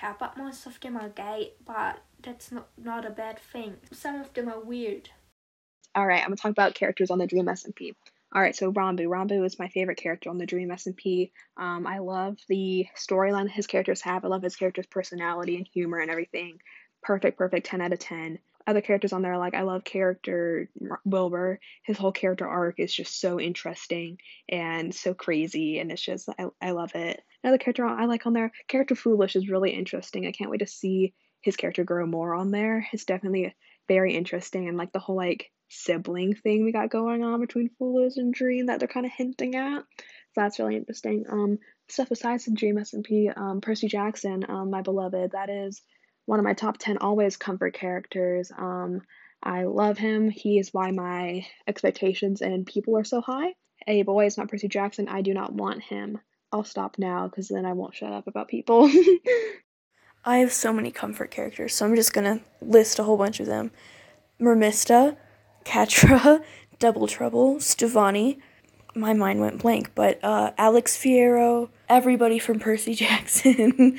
[0.00, 3.76] Yeah, but most of them are gay, but that's not not a bad thing.
[3.92, 5.10] Some of them are weird.
[5.94, 7.94] All right, I'm gonna talk about characters on the Dream SMP.
[8.36, 9.08] All right, so Ranboo.
[9.08, 11.30] Ranboo is my favorite character on the Dream SMP.
[11.56, 14.26] Um, I love the storyline his characters have.
[14.26, 16.58] I love his character's personality and humor and everything.
[17.02, 20.68] Perfect, perfect, 10 out of 10 other characters on there like I love character
[21.06, 21.60] Wilbur.
[21.84, 24.18] His whole character arc is just so interesting
[24.50, 27.22] and so crazy and it's just I, I love it.
[27.42, 30.26] Another character I like on there, character Foolish is really interesting.
[30.26, 32.86] I can't wait to see his character grow more on there.
[32.92, 33.54] It's definitely
[33.88, 38.16] very interesting and like the whole like sibling thing we got going on between Foolish
[38.16, 39.80] and Dream that they're kind of hinting at.
[39.80, 41.24] So that's really interesting.
[41.30, 45.82] Um stuff besides the Dream SMP, um Percy Jackson, um my beloved, that is
[46.26, 48.52] one of my top 10 always comfort characters.
[48.56, 49.02] Um,
[49.42, 50.28] I love him.
[50.28, 53.54] He is why my expectations and people are so high.
[53.86, 55.08] A boy is not Percy Jackson.
[55.08, 56.18] I do not want him.
[56.52, 58.90] I'll stop now because then I won't shut up about people.
[60.28, 63.46] I have so many comfort characters, so I'm just gonna list a whole bunch of
[63.46, 63.70] them.
[64.40, 65.16] Mermista,
[65.64, 66.42] Catra,
[66.80, 68.38] Double Trouble, Stevonnie.
[68.96, 73.98] My mind went blank, but uh, Alex Fierro, everybody from Percy Jackson,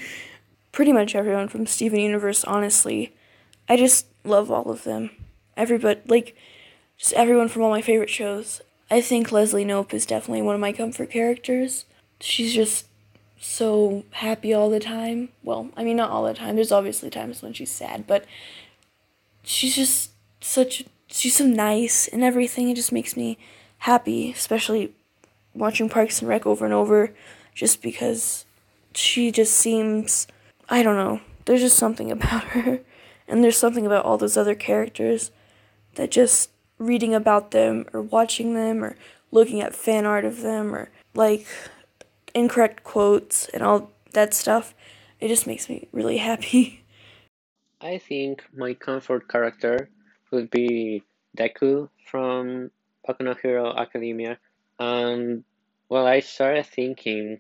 [0.74, 3.16] pretty much everyone from Steven Universe, honestly.
[3.70, 5.12] I just love all of them.
[5.56, 6.36] Everybody, like,
[6.98, 8.62] just everyone from all my favorite shows.
[8.92, 11.86] I think Leslie Knope is definitely one of my comfort characters.
[12.20, 12.87] She's just
[13.40, 15.30] so happy all the time.
[15.44, 16.56] Well, I mean, not all the time.
[16.56, 18.26] There's obviously times when she's sad, but
[19.44, 20.86] she's just such.
[21.10, 22.70] She's so nice and everything.
[22.70, 23.38] It just makes me
[23.80, 24.94] happy, especially
[25.54, 27.14] watching Parks and Rec over and over,
[27.54, 28.46] just because
[28.94, 30.28] she just seems
[30.70, 31.22] I don't know.
[31.46, 32.82] There's just something about her.
[33.28, 35.32] And there's something about all those other characters
[35.96, 38.96] that just reading about them or watching them or
[39.32, 41.46] looking at fan art of them or like
[42.38, 44.74] incorrect quotes and all that stuff,
[45.20, 46.84] it just makes me really happy.
[47.82, 49.90] I think my comfort character
[50.32, 51.04] would be
[51.38, 52.72] Deku from
[53.08, 54.40] Boku no Hero Academia.
[54.80, 55.44] And
[55.90, 57.40] well, I started thinking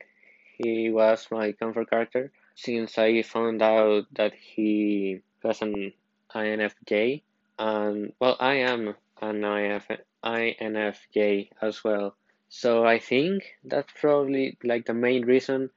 [0.57, 5.93] he was my comfort character since I found out that he was an
[6.33, 7.21] INFJ,
[7.59, 9.87] and um, well, I am an IF,
[10.23, 12.15] INFJ as well.
[12.49, 15.69] So I think that's probably like the main reason,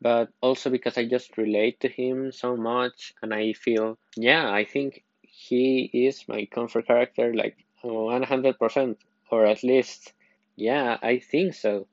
[0.00, 4.64] but also because I just relate to him so much, and I feel, yeah, I
[4.64, 8.98] think he is my comfort character like 100%,
[9.30, 10.12] or at least,
[10.56, 11.86] yeah, I think so.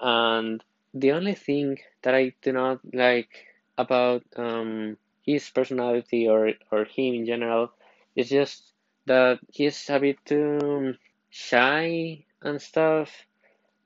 [0.00, 6.84] And the only thing that I do not like about um, his personality or or
[6.84, 7.72] him in general.
[8.16, 8.72] is just
[9.06, 10.96] that he's a bit too
[11.30, 13.27] shy and stuff.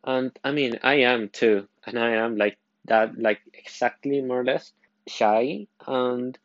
[0.05, 4.44] And I mean, I am too, and I am like that, like exactly more or
[4.44, 4.72] less
[5.07, 5.66] shy.
[5.86, 6.38] And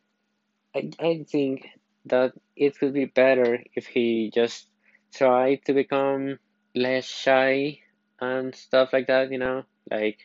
[0.76, 1.68] I I think
[2.06, 4.68] that it would be better if he just
[5.14, 6.40] tried to become
[6.76, 7.80] less shy
[8.20, 9.32] and stuff like that.
[9.32, 10.20] You know, like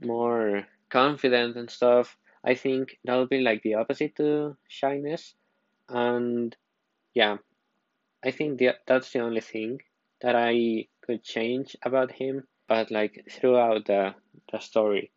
[0.00, 2.16] more confident and stuff
[2.46, 5.34] I think that would be like the opposite to shyness.
[5.88, 6.56] And
[7.12, 7.38] yeah,
[8.24, 9.80] I think the, that's the only thing
[10.22, 14.14] that I could change about him, but like throughout the,
[14.52, 15.10] the story.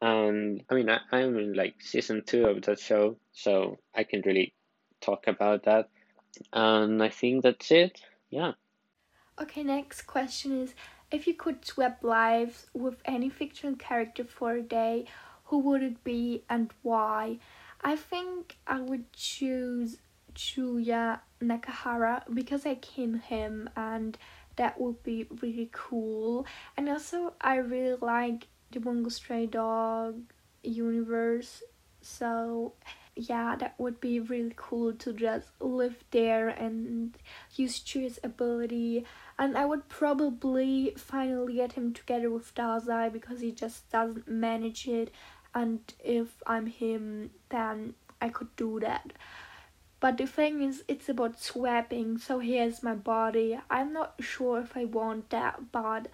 [0.00, 4.22] And I mean, I, I'm in like season two of that show, so I can
[4.24, 4.54] really
[5.00, 5.88] talk about that.
[6.52, 8.00] And I think that's it.
[8.30, 8.52] yeah.
[9.40, 10.74] Okay, next question is
[11.10, 15.06] if you could swap lives with any fictional character for a day,
[15.44, 17.38] who would it be and why?
[17.82, 19.98] I think I would choose
[20.34, 24.18] Chuya Nakahara because I kin him and
[24.56, 26.46] that would be really cool.
[26.76, 30.32] And also I really like the Bungo Stray Dog
[30.62, 31.62] universe.
[32.00, 32.74] So
[33.14, 37.16] yeah, that would be really cool to just live there and
[37.54, 39.06] use Chuya's ability.
[39.38, 44.86] And I would probably finally get him together with Dazai because he just doesn't manage
[44.86, 45.10] it.
[45.54, 49.12] And if I'm him, then I could do that.
[49.98, 52.18] But the thing is, it's about swapping.
[52.18, 53.58] So here's my body.
[53.70, 56.08] I'm not sure if I want that, but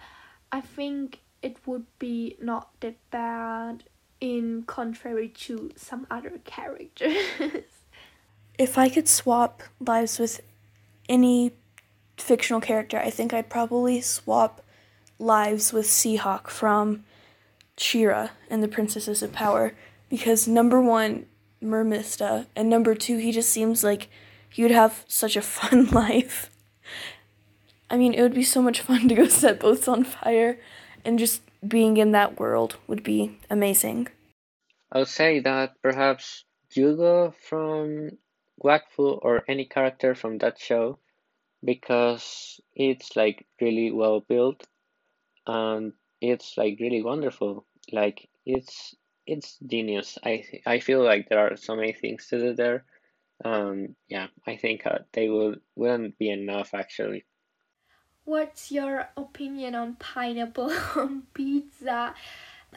[0.51, 3.83] I think it would be not that bad
[4.21, 7.17] in contrary to some other characters.
[8.57, 10.39] if I could swap lives with
[11.09, 11.51] any
[12.17, 14.61] fictional character, I think I'd probably swap
[15.19, 17.03] lives with Seahawk from
[17.77, 19.73] She-Ra and the Princesses of Power
[20.09, 21.25] because number one,
[21.63, 24.09] Mermista, and number two, he just seems like
[24.49, 26.49] he would have such a fun life.
[27.89, 30.59] I mean, it would be so much fun to go set boats on fire
[31.05, 34.07] and just being in that world would be amazing.
[34.91, 36.45] I would say that perhaps
[36.75, 38.17] Yugo from
[38.63, 40.99] Wakfu or any character from that show
[41.63, 44.65] because it's like really well built
[45.47, 47.65] and it's like really wonderful.
[47.91, 48.95] Like it's
[49.25, 50.17] it's genius.
[50.23, 52.85] I I feel like there are so many things to do there.
[53.43, 57.25] Um, yeah, I think uh, they will wouldn't be enough actually.
[58.25, 62.13] What's your opinion on pineapple on pizza?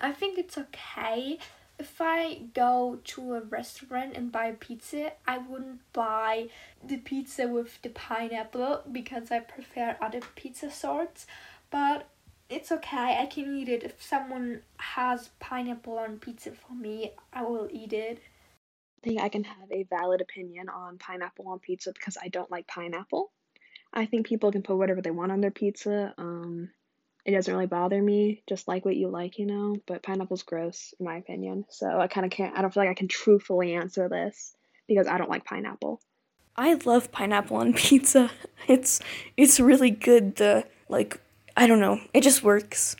[0.01, 1.39] I think it's okay.
[1.79, 6.49] If I go to a restaurant and buy pizza, I wouldn't buy
[6.83, 11.27] the pizza with the pineapple because I prefer other pizza sorts.
[11.71, 12.09] But
[12.49, 13.83] it's okay, I can eat it.
[13.83, 18.21] If someone has pineapple on pizza for me, I will eat it.
[18.99, 22.51] I think I can have a valid opinion on pineapple on pizza because I don't
[22.51, 23.31] like pineapple.
[23.93, 26.15] I think people can put whatever they want on their pizza.
[26.19, 26.71] Um,
[27.25, 28.43] it doesn't really bother me.
[28.49, 29.77] Just like what you like, you know.
[29.87, 31.65] But pineapple's gross, in my opinion.
[31.71, 32.57] So I kind of can't.
[32.57, 34.55] I don't feel like I can truthfully answer this
[34.87, 36.01] because I don't like pineapple.
[36.57, 38.31] I love pineapple on pizza.
[38.69, 39.01] It's
[39.37, 40.37] it's really good.
[40.37, 41.21] The like
[41.57, 42.01] I don't know.
[42.13, 42.97] It just works.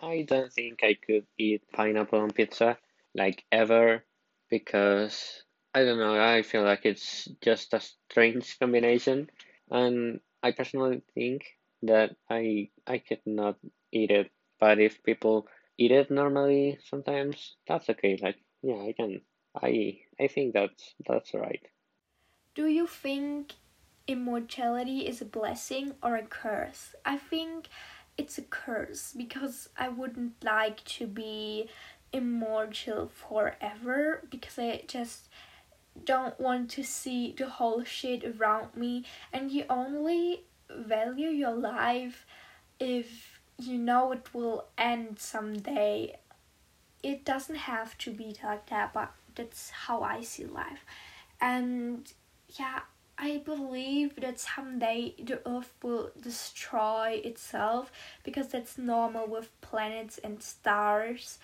[0.00, 2.78] I don't think I could eat pineapple on pizza
[3.14, 4.04] like ever
[4.48, 5.42] because
[5.74, 6.20] I don't know.
[6.20, 9.30] I feel like it's just a strange combination,
[9.70, 11.44] and I personally think
[11.82, 13.56] that I I could not
[13.90, 14.30] eat it.
[14.60, 18.18] But if people eat it normally, sometimes that's okay.
[18.20, 19.22] Like yeah, I can.
[19.60, 21.62] I I think that's that's right.
[22.54, 23.54] Do you think
[24.06, 26.94] immortality is a blessing or a curse.
[27.04, 27.68] I think
[28.18, 31.68] it's a curse because I wouldn't like to be
[32.12, 35.28] immortal forever because I just
[36.04, 42.26] don't want to see the whole shit around me and you only value your life
[42.78, 46.16] if you know it will end someday.
[47.02, 50.84] It doesn't have to be like that, but that's how I see life.
[51.40, 52.10] And
[52.58, 52.80] yeah,
[53.22, 57.92] I believe that someday the earth will destroy itself
[58.24, 61.38] because that's normal with planets and stars.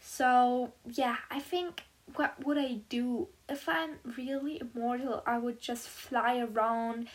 [0.00, 1.84] So, yeah, I think
[2.16, 5.22] what would I do if I'm really immortal?
[5.24, 7.06] I would just fly around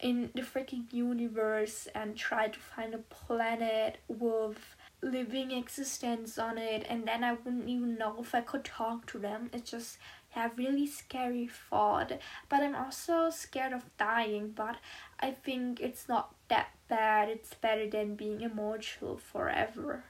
[0.00, 6.84] in the freaking universe and try to find a planet with living existence on it
[6.88, 9.50] and then I wouldn't even know if I could talk to them.
[9.52, 9.98] It's just
[10.34, 12.12] yeah, really scary thought.
[12.48, 14.76] But I'm also scared of dying, but
[15.20, 17.28] I think it's not that bad.
[17.28, 20.04] It's better than being immortal forever.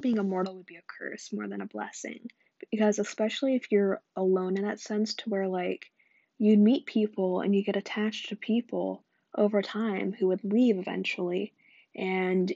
[0.00, 2.28] Being immortal would be a curse more than a blessing.
[2.70, 5.86] Because especially if you're alone in that sense to where like
[6.38, 9.04] you'd meet people and you get attached to people
[9.36, 11.52] over time who would leave eventually
[11.94, 12.52] and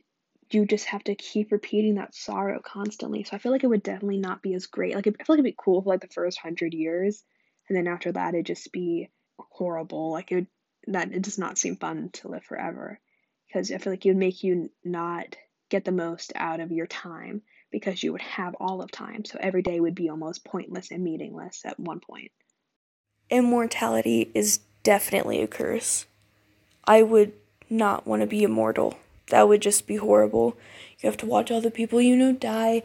[0.50, 3.24] you just have to keep repeating that sorrow constantly.
[3.24, 4.94] So I feel like it would definitely not be as great.
[4.94, 7.22] Like I feel like it'd be cool for like the first hundred years,
[7.68, 10.10] and then after that it'd just be horrible.
[10.10, 10.46] Like it would,
[10.88, 12.98] that it does not seem fun to live forever,
[13.46, 15.36] because I feel like it would make you not
[15.68, 19.24] get the most out of your time because you would have all of time.
[19.24, 22.32] So every day would be almost pointless and meaningless at one point.
[23.30, 26.06] Immortality is definitely a curse.
[26.84, 27.32] I would
[27.68, 28.98] not want to be immortal
[29.30, 30.56] that would just be horrible.
[31.00, 32.82] You have to watch all the people you know die.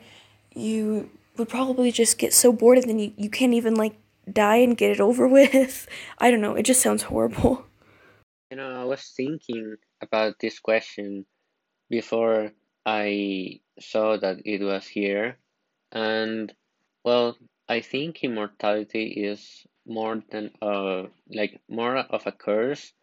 [0.53, 3.95] You would probably just get so bored and then you, you can't even like
[4.31, 5.87] die and get it over with.
[6.17, 7.65] I don't know, it just sounds horrible.
[8.51, 11.25] You know, I was thinking about this question
[11.89, 12.51] before
[12.85, 15.37] I saw that it was here,
[15.91, 16.53] and
[17.03, 17.37] well,
[17.67, 22.93] I think immortality is more than a like more of a curse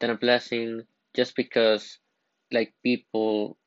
[0.00, 0.82] than a blessing,
[1.14, 1.98] just because
[2.52, 3.58] like people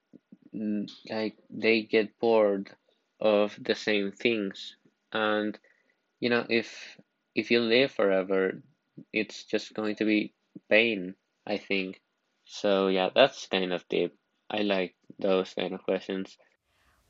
[0.55, 2.71] mm, like they get bored
[3.19, 4.77] of the same things,
[5.11, 5.57] and
[6.19, 6.97] you know if
[7.35, 8.61] if you live forever,
[9.13, 10.33] it's just going to be
[10.69, 11.15] pain,
[11.45, 12.01] I think.
[12.45, 14.15] So yeah, that's kind of deep.
[14.49, 16.37] I like those kind of questions.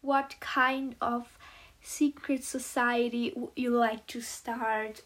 [0.01, 1.37] What kind of
[1.81, 5.03] secret society would you like to start?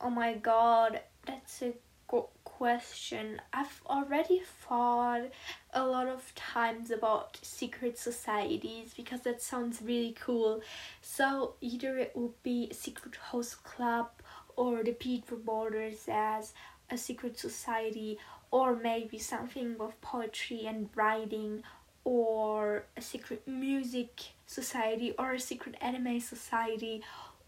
[0.00, 1.74] Oh my god, that's a
[2.08, 3.40] good question.
[3.52, 5.30] I've already thought
[5.72, 10.62] a lot of times about secret societies because that sounds really cool.
[11.02, 14.08] So either it would be a secret host club
[14.56, 16.52] or the Pete Borders as
[16.90, 18.18] a secret society
[18.50, 21.62] or maybe something with poetry and writing
[22.04, 27.02] or a secret music society or a secret anime society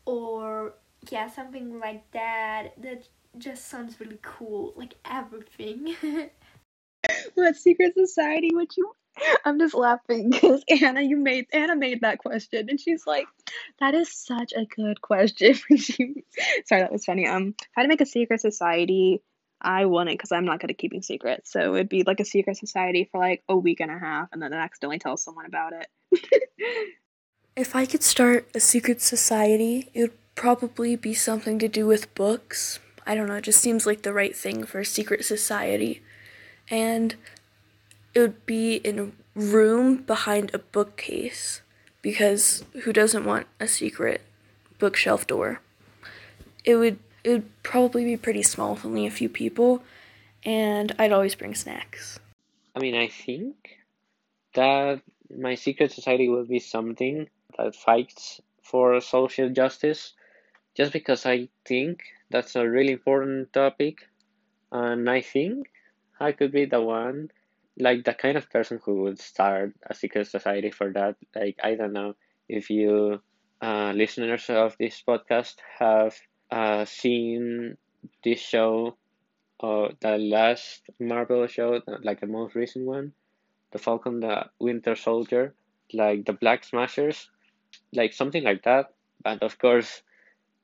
[0.04, 0.74] or
[1.10, 3.08] yeah something like that that
[3.38, 5.94] just sounds really cool like everything
[7.34, 8.92] what secret society would you
[9.44, 13.26] I'm just laughing because Anna, you made Anna made that question, and she's like,
[13.80, 16.24] "That is such a good question." she,
[16.66, 17.26] sorry, that was funny.
[17.26, 19.22] Um, if I had to make a secret society,
[19.60, 21.52] I wouldn't because I'm not good at keeping secrets.
[21.52, 24.42] So it'd be like a secret society for like a week and a half, and
[24.42, 26.58] then accidentally tell someone about it.
[27.56, 32.14] if I could start a secret society, it would probably be something to do with
[32.14, 32.78] books.
[33.06, 36.02] I don't know, it just seems like the right thing for a secret society.
[36.70, 37.14] And
[38.14, 41.62] it would be in a room behind a bookcase
[42.02, 44.22] because who doesn't want a secret
[44.78, 45.60] bookshelf door?
[46.64, 49.82] It would it would probably be pretty small with only a few people
[50.42, 52.18] and I'd always bring snacks.
[52.74, 53.56] I mean, I think
[54.54, 55.02] that
[55.36, 57.28] my secret society will be something
[57.58, 60.14] that fights for social justice
[60.76, 64.08] just because I think that's a really important topic
[64.72, 65.70] and I think
[66.20, 67.30] I could be the one
[67.78, 71.16] like the kind of person who would start a secret society for that.
[71.34, 72.14] Like I don't know
[72.48, 73.20] if you
[73.62, 76.16] uh, listeners of this podcast have
[76.50, 77.76] uh, seen
[78.24, 78.96] this show,
[79.60, 83.12] uh, the last Marvel show, like the most recent one,
[83.72, 85.54] the Falcon, the Winter Soldier,
[85.92, 87.30] like the Flag Smashers,
[87.92, 88.92] like something like that.
[89.22, 90.02] But of course,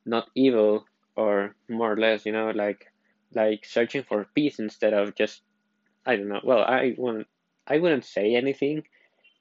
[0.07, 0.87] not evil
[1.17, 2.87] or more or less, you know, like
[3.35, 5.43] like searching for peace instead of just
[6.05, 6.41] I don't know.
[6.45, 7.27] Well, I wouldn't
[7.67, 8.85] I wouldn't say anything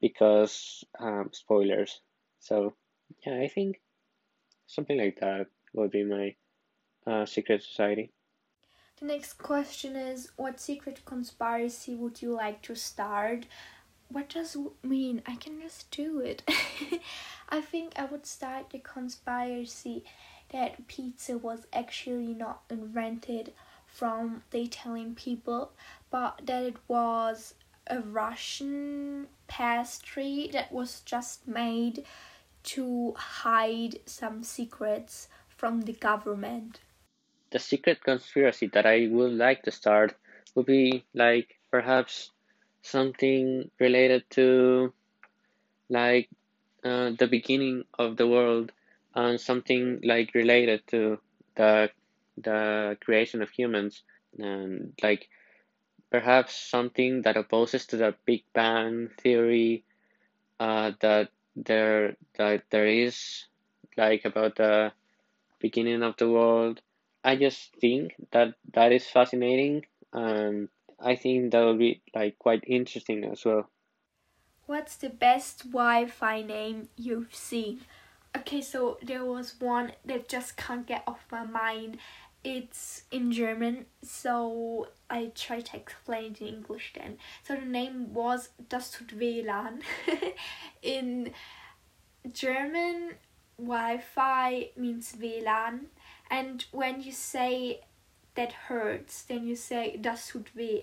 [0.01, 2.01] because um, spoilers.
[2.39, 2.73] So
[3.25, 3.81] yeah, I think
[4.67, 6.35] something like that would be my
[7.05, 8.11] uh, secret society.
[8.99, 13.45] The next question is What secret conspiracy would you like to start?
[14.07, 15.21] What does mean?
[15.25, 16.43] I can just do it.
[17.49, 20.03] I think I would start the conspiracy
[20.55, 23.51] that pizza was actually not invented
[23.85, 25.73] from the Italian people,
[26.09, 27.55] but that it was
[27.87, 32.05] a Russian pastry that was just made
[32.63, 36.79] to hide some secrets from the government.
[37.51, 40.15] The secret conspiracy that I would like to start
[40.55, 42.31] would be like perhaps
[42.81, 44.93] something related to
[45.89, 46.29] like
[46.85, 48.71] uh, the beginning of the world
[49.15, 51.19] and something like related to
[51.55, 51.89] the
[52.37, 54.03] the creation of humans
[54.37, 55.29] and like
[56.11, 59.83] perhaps something that opposes to the Big Bang theory
[60.59, 63.45] uh, that there that there is
[63.97, 64.91] like about the
[65.59, 66.81] beginning of the world.
[67.23, 72.63] I just think that that is fascinating and I think that will be like quite
[72.67, 73.69] interesting as well.
[74.65, 77.81] What's the best Wi-Fi name you've seen?
[78.37, 81.97] Okay, so there was one that just can't get off my mind
[82.45, 87.17] it's in German, so I try to explain it in English then.
[87.43, 89.81] So the name was Das tut WLAN.
[90.83, 91.31] in
[92.31, 93.15] German,
[93.57, 95.85] Wi-Fi means WLAN,
[96.29, 97.81] and when you say
[98.35, 100.81] that hurts, then you say das tut weh.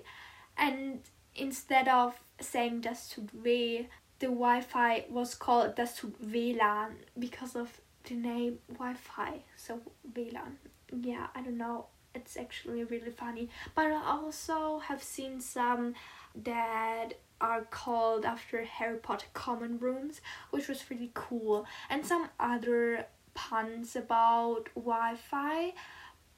[0.57, 1.01] And
[1.37, 3.87] instead of saying das tut weh,
[4.23, 7.69] the Wi-Fi was called das WLAN because of
[8.05, 9.81] the name Wi-Fi, so
[10.17, 10.53] WLAN
[11.01, 11.87] yeah, I don't know.
[12.15, 13.49] It's actually really funny.
[13.75, 15.95] But I also have seen some
[16.35, 20.21] that are called after Harry Potter common rooms,
[20.51, 21.67] which was really cool.
[21.89, 25.73] And some other puns about Wi Fi.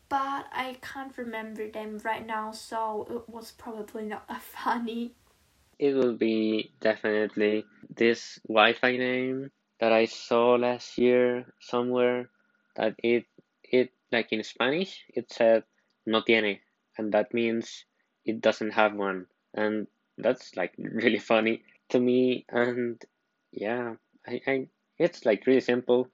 [0.08, 5.12] but I can't remember them right now, so it was probably not a funny.
[5.78, 9.50] It will be definitely this Wi-Fi name
[9.80, 12.30] that I saw last year somewhere
[12.76, 13.26] that it
[13.62, 15.64] it like in Spanish it said
[16.06, 16.60] no tiene
[16.98, 17.84] and that means
[18.24, 19.26] it doesn't have one.
[19.54, 19.86] And
[20.18, 23.02] that's like really funny to me and
[23.52, 23.94] yeah
[24.26, 24.68] I, I
[24.98, 26.08] it's like really simple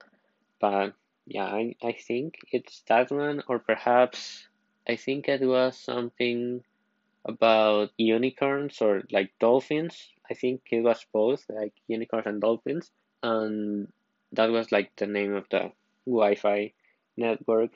[0.61, 0.95] but
[1.27, 4.47] yeah I, I think it's that one or perhaps
[4.89, 6.63] I think it was something
[7.25, 10.09] about unicorns or like dolphins.
[10.31, 12.91] I think it was both like unicorns and dolphins.
[13.23, 13.89] And
[14.33, 15.73] that was like the name of the
[16.07, 16.73] Wi-Fi
[17.17, 17.73] network.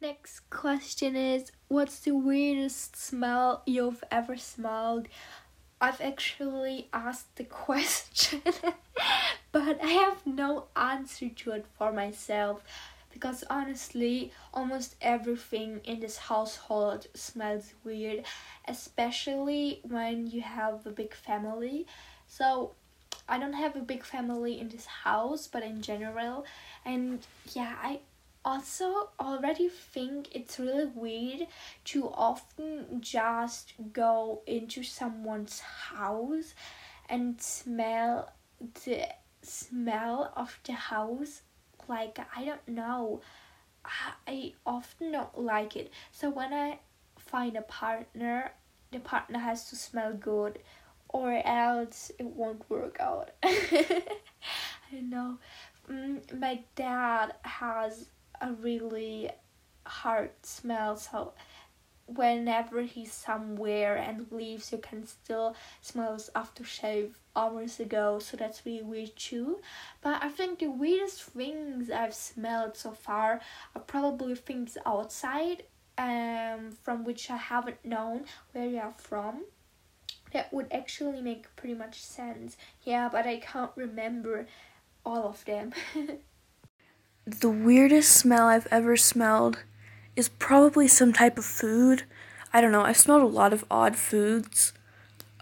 [0.00, 5.08] Next question is What's the weirdest smell you've ever smelled?
[5.80, 8.42] I've actually asked the question,
[9.52, 12.62] but I have no answer to it for myself
[13.18, 18.24] because honestly, almost everything in this household smells weird,
[18.68, 21.84] especially when you have a big family.
[22.28, 22.74] So,
[23.28, 26.46] I don't have a big family in this house, but in general,
[26.84, 28.00] and yeah, I
[28.44, 31.48] also already think it's really weird
[31.86, 36.54] to often just go into someone's house
[37.08, 38.32] and smell
[38.84, 39.08] the
[39.42, 41.42] smell of the house
[41.88, 43.20] like i don't know.
[44.26, 45.90] I often don't like it.
[46.12, 46.78] So when i
[47.18, 48.52] find a partner
[48.90, 50.58] the partner has to smell good
[51.08, 53.30] or else it won't work out.
[53.42, 54.02] I
[54.92, 55.38] don't know.
[55.90, 58.08] Mm, my dad has
[58.40, 59.30] a really
[59.86, 61.32] hard smell so
[62.14, 68.64] whenever he's somewhere and leaves you can still smell his aftershave hours ago so that's
[68.64, 69.60] really weird too.
[70.00, 73.40] But i think the weirdest things i've smelled so far
[73.74, 75.64] are probably things outside
[75.98, 79.44] um from which i haven't known where they are from.
[80.32, 82.56] That would actually make pretty much sense.
[82.84, 84.46] Yeah but i can't remember
[85.04, 85.72] all of them.
[87.26, 89.58] The weirdest smell I've ever smelled
[90.18, 92.02] is probably some type of food.
[92.52, 92.82] I don't know.
[92.82, 94.72] I've smelled a lot of odd foods.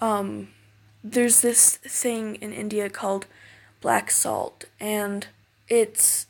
[0.01, 0.49] Um,
[1.03, 3.27] there's this thing in India called
[3.81, 5.27] black salt, and
[5.66, 6.27] it's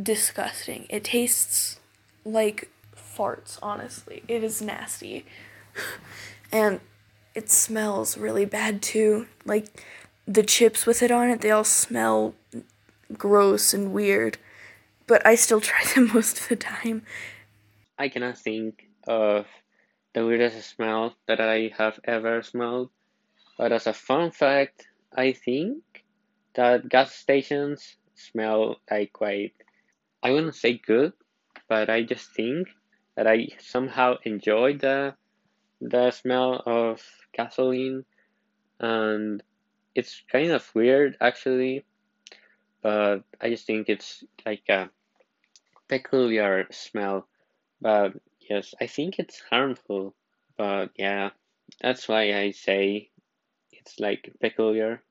[0.00, 0.86] disgusting.
[0.90, 1.80] It tastes
[2.26, 4.22] like farts, honestly.
[4.28, 5.24] It is nasty.
[6.52, 6.80] and
[7.34, 9.28] it smells really bad too.
[9.46, 9.82] Like
[10.26, 12.34] the chips with it on it, they all smell
[13.16, 14.36] gross and weird
[15.08, 17.02] but I still try them most of the time.
[17.98, 19.46] I cannot think of
[20.14, 22.90] the weirdest smell that I have ever smelled,
[23.58, 25.82] but as a fun fact, I think
[26.54, 29.54] that gas stations smell like quite,
[30.22, 31.12] I wouldn't say good,
[31.68, 32.68] but I just think
[33.16, 35.16] that I somehow enjoy the
[35.80, 38.04] the smell of gasoline.
[38.80, 39.42] And
[39.94, 41.84] it's kind of weird actually
[42.82, 44.90] but I just think it's like a
[45.88, 47.27] peculiar smell,
[47.80, 50.14] but yes, I think it's harmful.
[50.56, 51.30] But yeah,
[51.80, 53.10] that's why I say
[53.72, 55.02] it's like peculiar.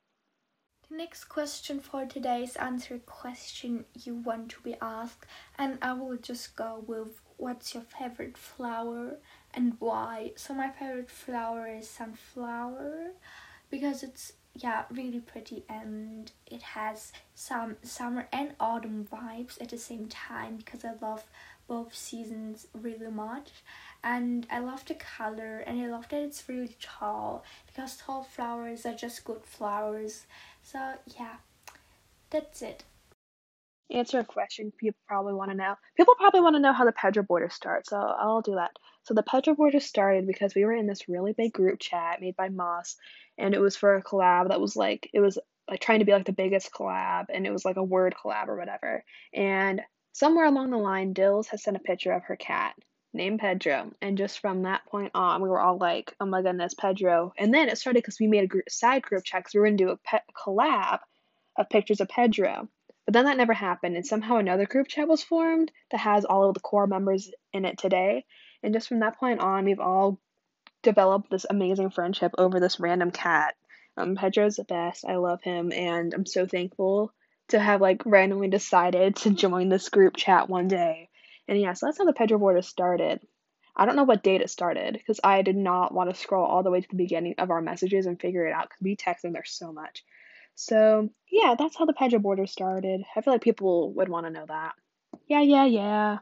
[0.89, 5.25] The next question for today is answer a question you want to be asked,
[5.57, 9.17] and I will just go with what's your favorite flower
[9.53, 10.31] and why.
[10.35, 13.11] So, my favorite flower is sunflower
[13.69, 19.77] because it's yeah really pretty and it has some summer and autumn vibes at the
[19.77, 21.25] same time because I love
[21.67, 23.51] both seasons really much
[24.03, 28.85] and I love the color and I love that it's really tall because tall flowers
[28.85, 30.25] are just good flowers
[30.63, 31.37] so yeah
[32.29, 32.83] that's it
[33.91, 35.75] answer a question people probably want to know.
[35.95, 38.71] People probably want to know how the Pedro border starts, so I'll do that.
[39.03, 42.35] So the Pedro border started because we were in this really big group chat made
[42.35, 42.97] by Moss,
[43.37, 45.39] and it was for a collab that was like it was
[45.69, 48.47] like trying to be like the biggest collab, and it was like a word collab
[48.47, 49.03] or whatever.
[49.33, 49.81] And
[50.17, 52.73] somewhere along the line, Dills has sent a picture of her cat
[53.13, 56.73] named Pedro, and just from that point on, we were all like, "Oh my goodness,
[56.73, 59.59] Pedro!" And then it started because we made a group, side group chat because we
[59.59, 61.01] were gonna do a pe- collab
[61.55, 62.67] of pictures of Pedro.
[63.05, 66.49] But then that never happened, and somehow another group chat was formed that has all
[66.49, 68.25] of the core members in it today.
[68.63, 70.19] And just from that point on, we've all
[70.81, 73.55] developed this amazing friendship over this random cat.
[73.97, 75.05] Um, Pedro's the best.
[75.05, 77.13] I love him, and I'm so thankful
[77.49, 81.09] to have like randomly decided to join this group chat one day.
[81.47, 83.21] And yeah, so that's how the Pedro border started.
[83.75, 86.63] I don't know what date it started because I did not want to scroll all
[86.63, 89.21] the way to the beginning of our messages and figure it out because we text
[89.21, 90.03] them there so much.
[90.55, 93.03] So, yeah, that's how the Pedro border started.
[93.15, 94.73] I feel like people would want to know that.
[95.27, 96.17] Yeah, yeah, yeah.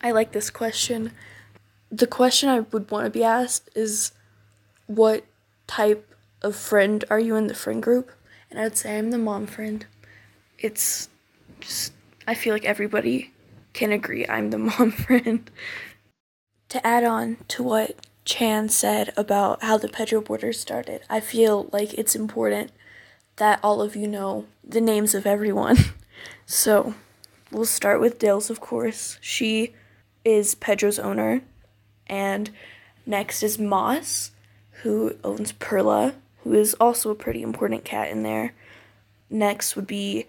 [0.00, 1.12] I like this question.
[1.90, 4.12] The question I would want to be asked is
[4.86, 5.24] what
[5.66, 8.12] type of friend are you in the friend group?
[8.48, 9.86] And I'd say I'm the mom friend.
[10.60, 11.08] It's
[11.60, 11.92] just,
[12.26, 13.32] I feel like everybody
[13.72, 15.50] can agree I'm the mom friend.
[16.68, 21.68] to add on to what Chan said about how the Pedro border started, I feel
[21.72, 22.70] like it's important
[23.36, 25.78] that all of you know the names of everyone.
[26.46, 26.94] so
[27.50, 29.18] we'll start with Dills, of course.
[29.20, 29.74] She
[30.24, 31.40] is Pedro's owner.
[32.06, 32.50] And
[33.06, 34.32] next is Moss,
[34.82, 38.52] who owns Perla, who is also a pretty important cat in there.
[39.30, 40.26] Next would be,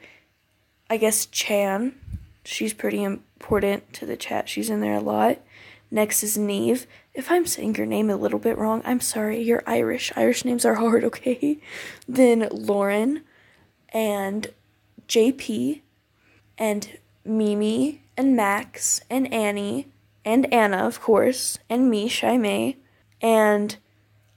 [0.92, 1.96] I guess, Chan.
[2.44, 4.50] She's pretty important to the chat.
[4.50, 5.40] She's in there a lot.
[5.90, 6.86] Next is Neve.
[7.14, 9.42] If I'm saying your name a little bit wrong, I'm sorry.
[9.42, 10.12] You're Irish.
[10.18, 11.60] Irish names are hard, okay?
[12.10, 13.22] Then Lauren
[13.94, 14.48] and
[15.08, 15.80] JP
[16.58, 19.88] and Mimi and Max and Annie
[20.26, 22.76] and Anna, of course, and me, May.
[23.22, 23.78] And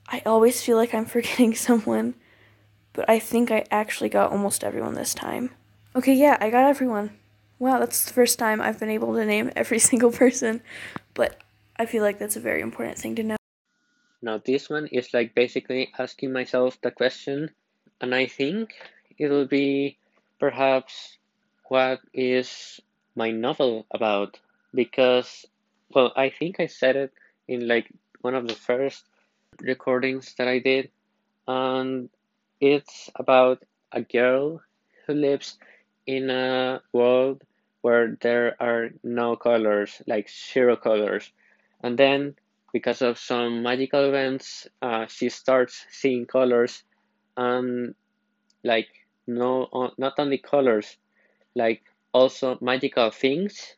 [0.07, 2.15] I always feel like I'm forgetting someone,
[2.93, 5.51] but I think I actually got almost everyone this time.
[5.97, 7.17] Okay, yeah, I got everyone.
[7.59, 10.61] Wow, that's the first time I've been able to name every single person,
[11.15, 11.41] but
[11.77, 13.37] I feel like that's a very important thing to know.
[14.21, 17.51] Now, this one is like basically asking myself the question,
[18.01, 18.75] and I think
[19.19, 19.99] it'll be
[20.41, 21.19] perhaps
[21.69, 22.81] what is
[23.15, 24.39] my novel about
[24.75, 25.47] because
[25.95, 27.13] well i think i said it
[27.49, 27.89] in like
[28.21, 29.05] one of the first
[29.61, 30.91] recordings that i did
[31.47, 32.09] and
[32.61, 34.61] it's about a girl
[35.07, 35.59] who lives
[36.07, 37.43] in a world
[37.81, 41.31] where there are no colors like zero colors.
[41.83, 42.37] And then
[42.73, 46.83] because of some magical events uh, she starts seeing colors
[47.37, 47.95] and
[48.63, 48.89] like
[49.27, 50.97] no not only colors
[51.55, 51.83] like
[52.13, 53.77] also magical things.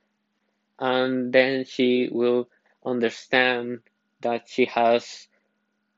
[0.79, 2.49] And then she will
[2.85, 3.81] understand
[4.20, 5.29] that she has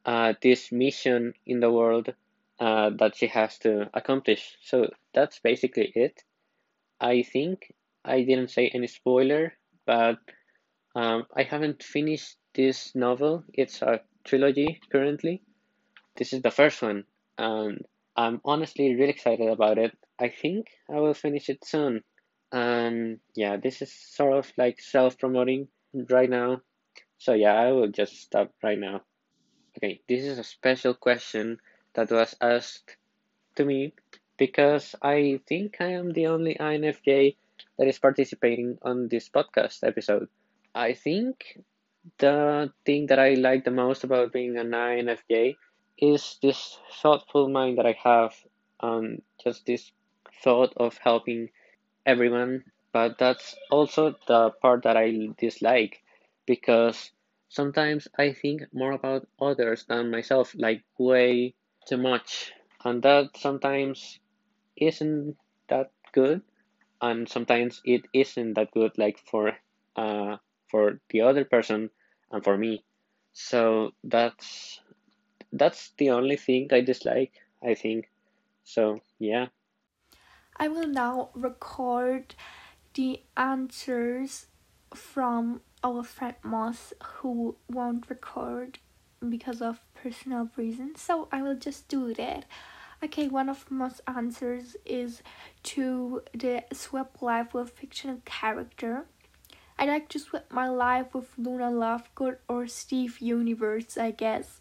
[0.07, 2.15] uh, this mission in the world
[2.61, 4.57] uh, that she has to accomplish.
[4.63, 6.23] So that's basically it.
[7.01, 7.73] I think
[8.05, 9.53] I didn't say any spoiler,
[9.87, 10.19] but
[10.95, 13.45] um, I haven't finished this novel.
[13.53, 15.43] It's a trilogy currently.
[16.17, 17.05] This is the first one,
[17.37, 17.85] and
[18.17, 19.97] I'm honestly really excited about it.
[20.19, 22.03] I think I will finish it soon.
[22.51, 25.69] And yeah, this is sort of like self promoting
[26.11, 26.63] right now.
[27.19, 29.03] So yeah, I will just stop right now.
[29.77, 31.59] Okay, this is a special question
[31.99, 32.97] that was asked
[33.57, 33.93] to me
[34.37, 37.35] because I think I am the only INFJ
[37.77, 40.29] that is participating on this podcast episode.
[40.73, 41.59] I think
[42.19, 45.57] the thing that I like the most about being an INFJ
[45.99, 48.33] is this thoughtful mind that I have
[48.81, 49.91] and just this
[50.45, 51.51] thought of helping
[52.07, 56.01] everyone, but that's also the part that I dislike
[56.47, 57.11] because
[57.49, 61.55] sometimes I think more about others than myself, like way
[61.89, 62.53] too much,
[62.85, 64.21] and that sometimes
[64.77, 65.37] isn't
[65.69, 66.43] that good,
[67.01, 69.53] and sometimes it isn't that good, like for
[69.97, 70.37] uh
[70.71, 71.91] for the other person
[72.33, 72.85] and for me.
[73.33, 74.81] So that's
[75.53, 78.11] that's the only thing I dislike, I think.
[78.65, 79.49] So yeah.
[80.57, 82.35] I will now record
[82.95, 84.47] the answers
[84.95, 88.79] from our friend Moss who won't record
[89.27, 91.01] because of personal reasons.
[91.01, 92.45] So I will just do that.
[93.03, 95.23] Okay, one of most answers is
[95.63, 99.07] to the swap life with fictional character.
[99.79, 104.61] I like to swap my life with Luna Lovegood or Steve Universe, I guess.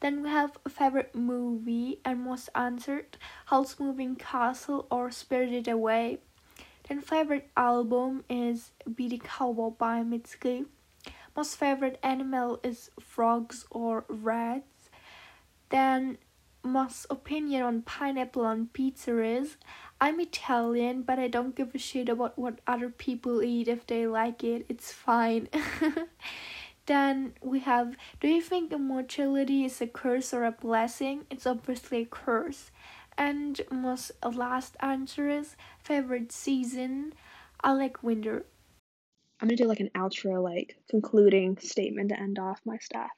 [0.00, 6.20] Then we have favorite movie and most answered Howl's Moving Castle or Spirited Away.
[6.88, 10.66] Then favorite album is Be the Cowboy by Mitski.
[11.36, 14.90] Most favorite animal is frogs or rats.
[15.70, 16.18] Then
[16.62, 19.56] most opinion on pineapple on pizza is
[20.00, 24.06] I'm Italian, but I don't give a shit about what other people eat if they
[24.06, 24.66] like it.
[24.68, 25.48] It's fine.
[26.86, 31.24] Then we have Do you think immortality is a curse or a blessing?
[31.30, 32.70] It's obviously a curse.
[33.16, 37.14] And most last answer is favorite season.
[37.62, 38.44] I like winter.
[39.40, 43.10] I'm gonna do like an outro, like concluding statement to end off my stuff.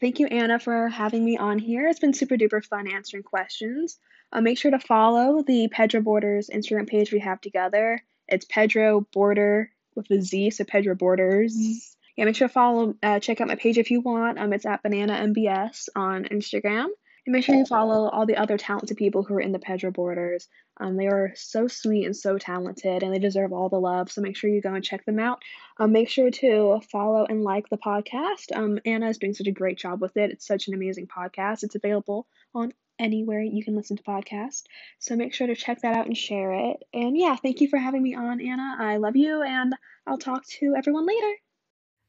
[0.00, 1.88] Thank you, Anna, for having me on here.
[1.88, 3.98] It's been super duper fun answering questions.
[4.32, 8.02] Uh, make sure to follow the Pedro Borders Instagram page we have together.
[8.28, 13.20] It's Pedro Border with a Z, so Pedro Borders yeah, make sure to follow, uh,
[13.20, 14.38] check out my page if you want.
[14.38, 16.86] Um, it's at Banana MBS on Instagram.
[17.28, 20.46] Make sure you follow all the other talented people who are in the Pedro Borders.
[20.78, 24.12] Um, they are so sweet and so talented, and they deserve all the love.
[24.12, 25.42] So make sure you go and check them out.
[25.78, 28.54] Um, make sure to follow and like the podcast.
[28.54, 30.30] Um, Anna is doing such a great job with it.
[30.30, 31.64] It's such an amazing podcast.
[31.64, 34.62] It's available on anywhere you can listen to podcasts.
[35.00, 36.76] So make sure to check that out and share it.
[36.94, 38.76] And yeah, thank you for having me on, Anna.
[38.78, 39.74] I love you, and
[40.06, 41.34] I'll talk to everyone later.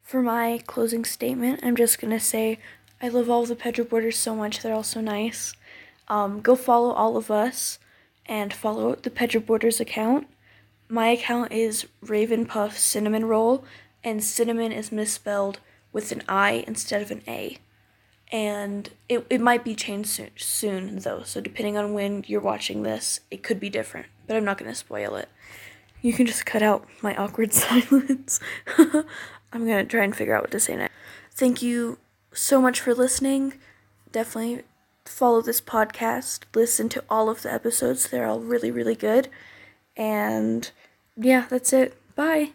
[0.04, 2.60] For my closing statement, I'm just gonna say
[3.02, 4.62] I love all the Pedro Borders so much.
[4.62, 5.54] They're all so nice.
[6.08, 7.80] Um, go follow all of us
[8.26, 10.28] and follow the Pedro Borders account.
[10.90, 13.64] My account is Raven Puff Cinnamon Roll,
[14.04, 15.60] and cinnamon is misspelled
[15.92, 17.60] with an I instead of an A
[18.32, 22.84] and it, it might be changed soon, soon though so depending on when you're watching
[22.84, 25.30] this it could be different but i'm not going to spoil it
[26.02, 28.40] you can just cut out my awkward silence
[28.78, 30.94] i'm going to try and figure out what to say next
[31.32, 31.98] thank you
[32.38, 33.54] so much for listening.
[34.12, 34.64] Definitely
[35.06, 36.42] follow this podcast.
[36.54, 38.08] Listen to all of the episodes.
[38.08, 39.28] They're all really really good.
[39.96, 40.70] And
[41.16, 41.98] yeah that's it.
[42.16, 42.52] Bye.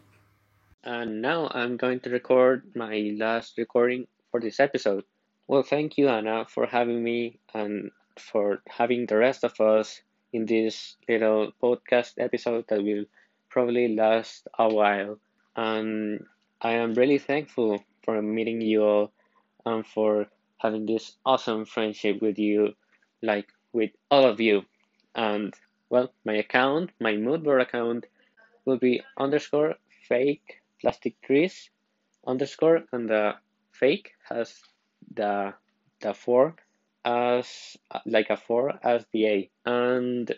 [0.84, 5.04] And now i'm going to record my last recording for this episode.
[5.46, 10.00] Well, thank you, Anna, for having me and for having the rest of us
[10.32, 13.04] in this little podcast episode that will
[13.50, 15.18] probably last a while.
[15.56, 16.24] And
[16.60, 19.12] I am really thankful for meeting you all
[19.64, 20.26] and for
[20.58, 22.74] having this awesome friendship with you,
[23.22, 24.62] like with all of you.
[25.14, 25.54] And
[25.90, 28.06] well, my account, my moodboard account,
[28.64, 29.74] will be underscore
[30.08, 31.70] fake plastic trees
[32.26, 33.34] underscore, and the
[33.72, 34.60] fake has
[35.14, 35.54] the
[36.00, 36.54] the four
[37.04, 40.32] as like a four as the A, and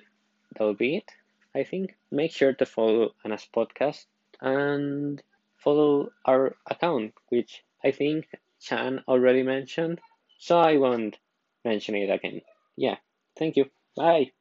[0.52, 1.10] that'll be it.
[1.54, 1.96] I think.
[2.10, 4.06] Make sure to follow Anna's podcast
[4.40, 5.22] and
[5.56, 8.26] follow our account, which I think
[8.64, 10.00] Chan already mentioned,
[10.38, 11.18] so I won't
[11.66, 12.40] mention it again.
[12.76, 12.96] Yeah,
[13.38, 13.66] thank you.
[13.94, 14.32] Bye.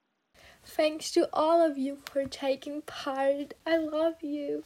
[0.63, 3.53] Thanks to all of you for taking part.
[3.67, 4.63] I love you.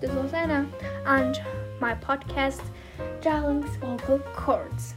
[0.00, 0.66] This was Anna
[1.04, 1.40] and
[1.80, 2.62] my podcast,
[3.20, 4.94] Darling's Vocal Chords.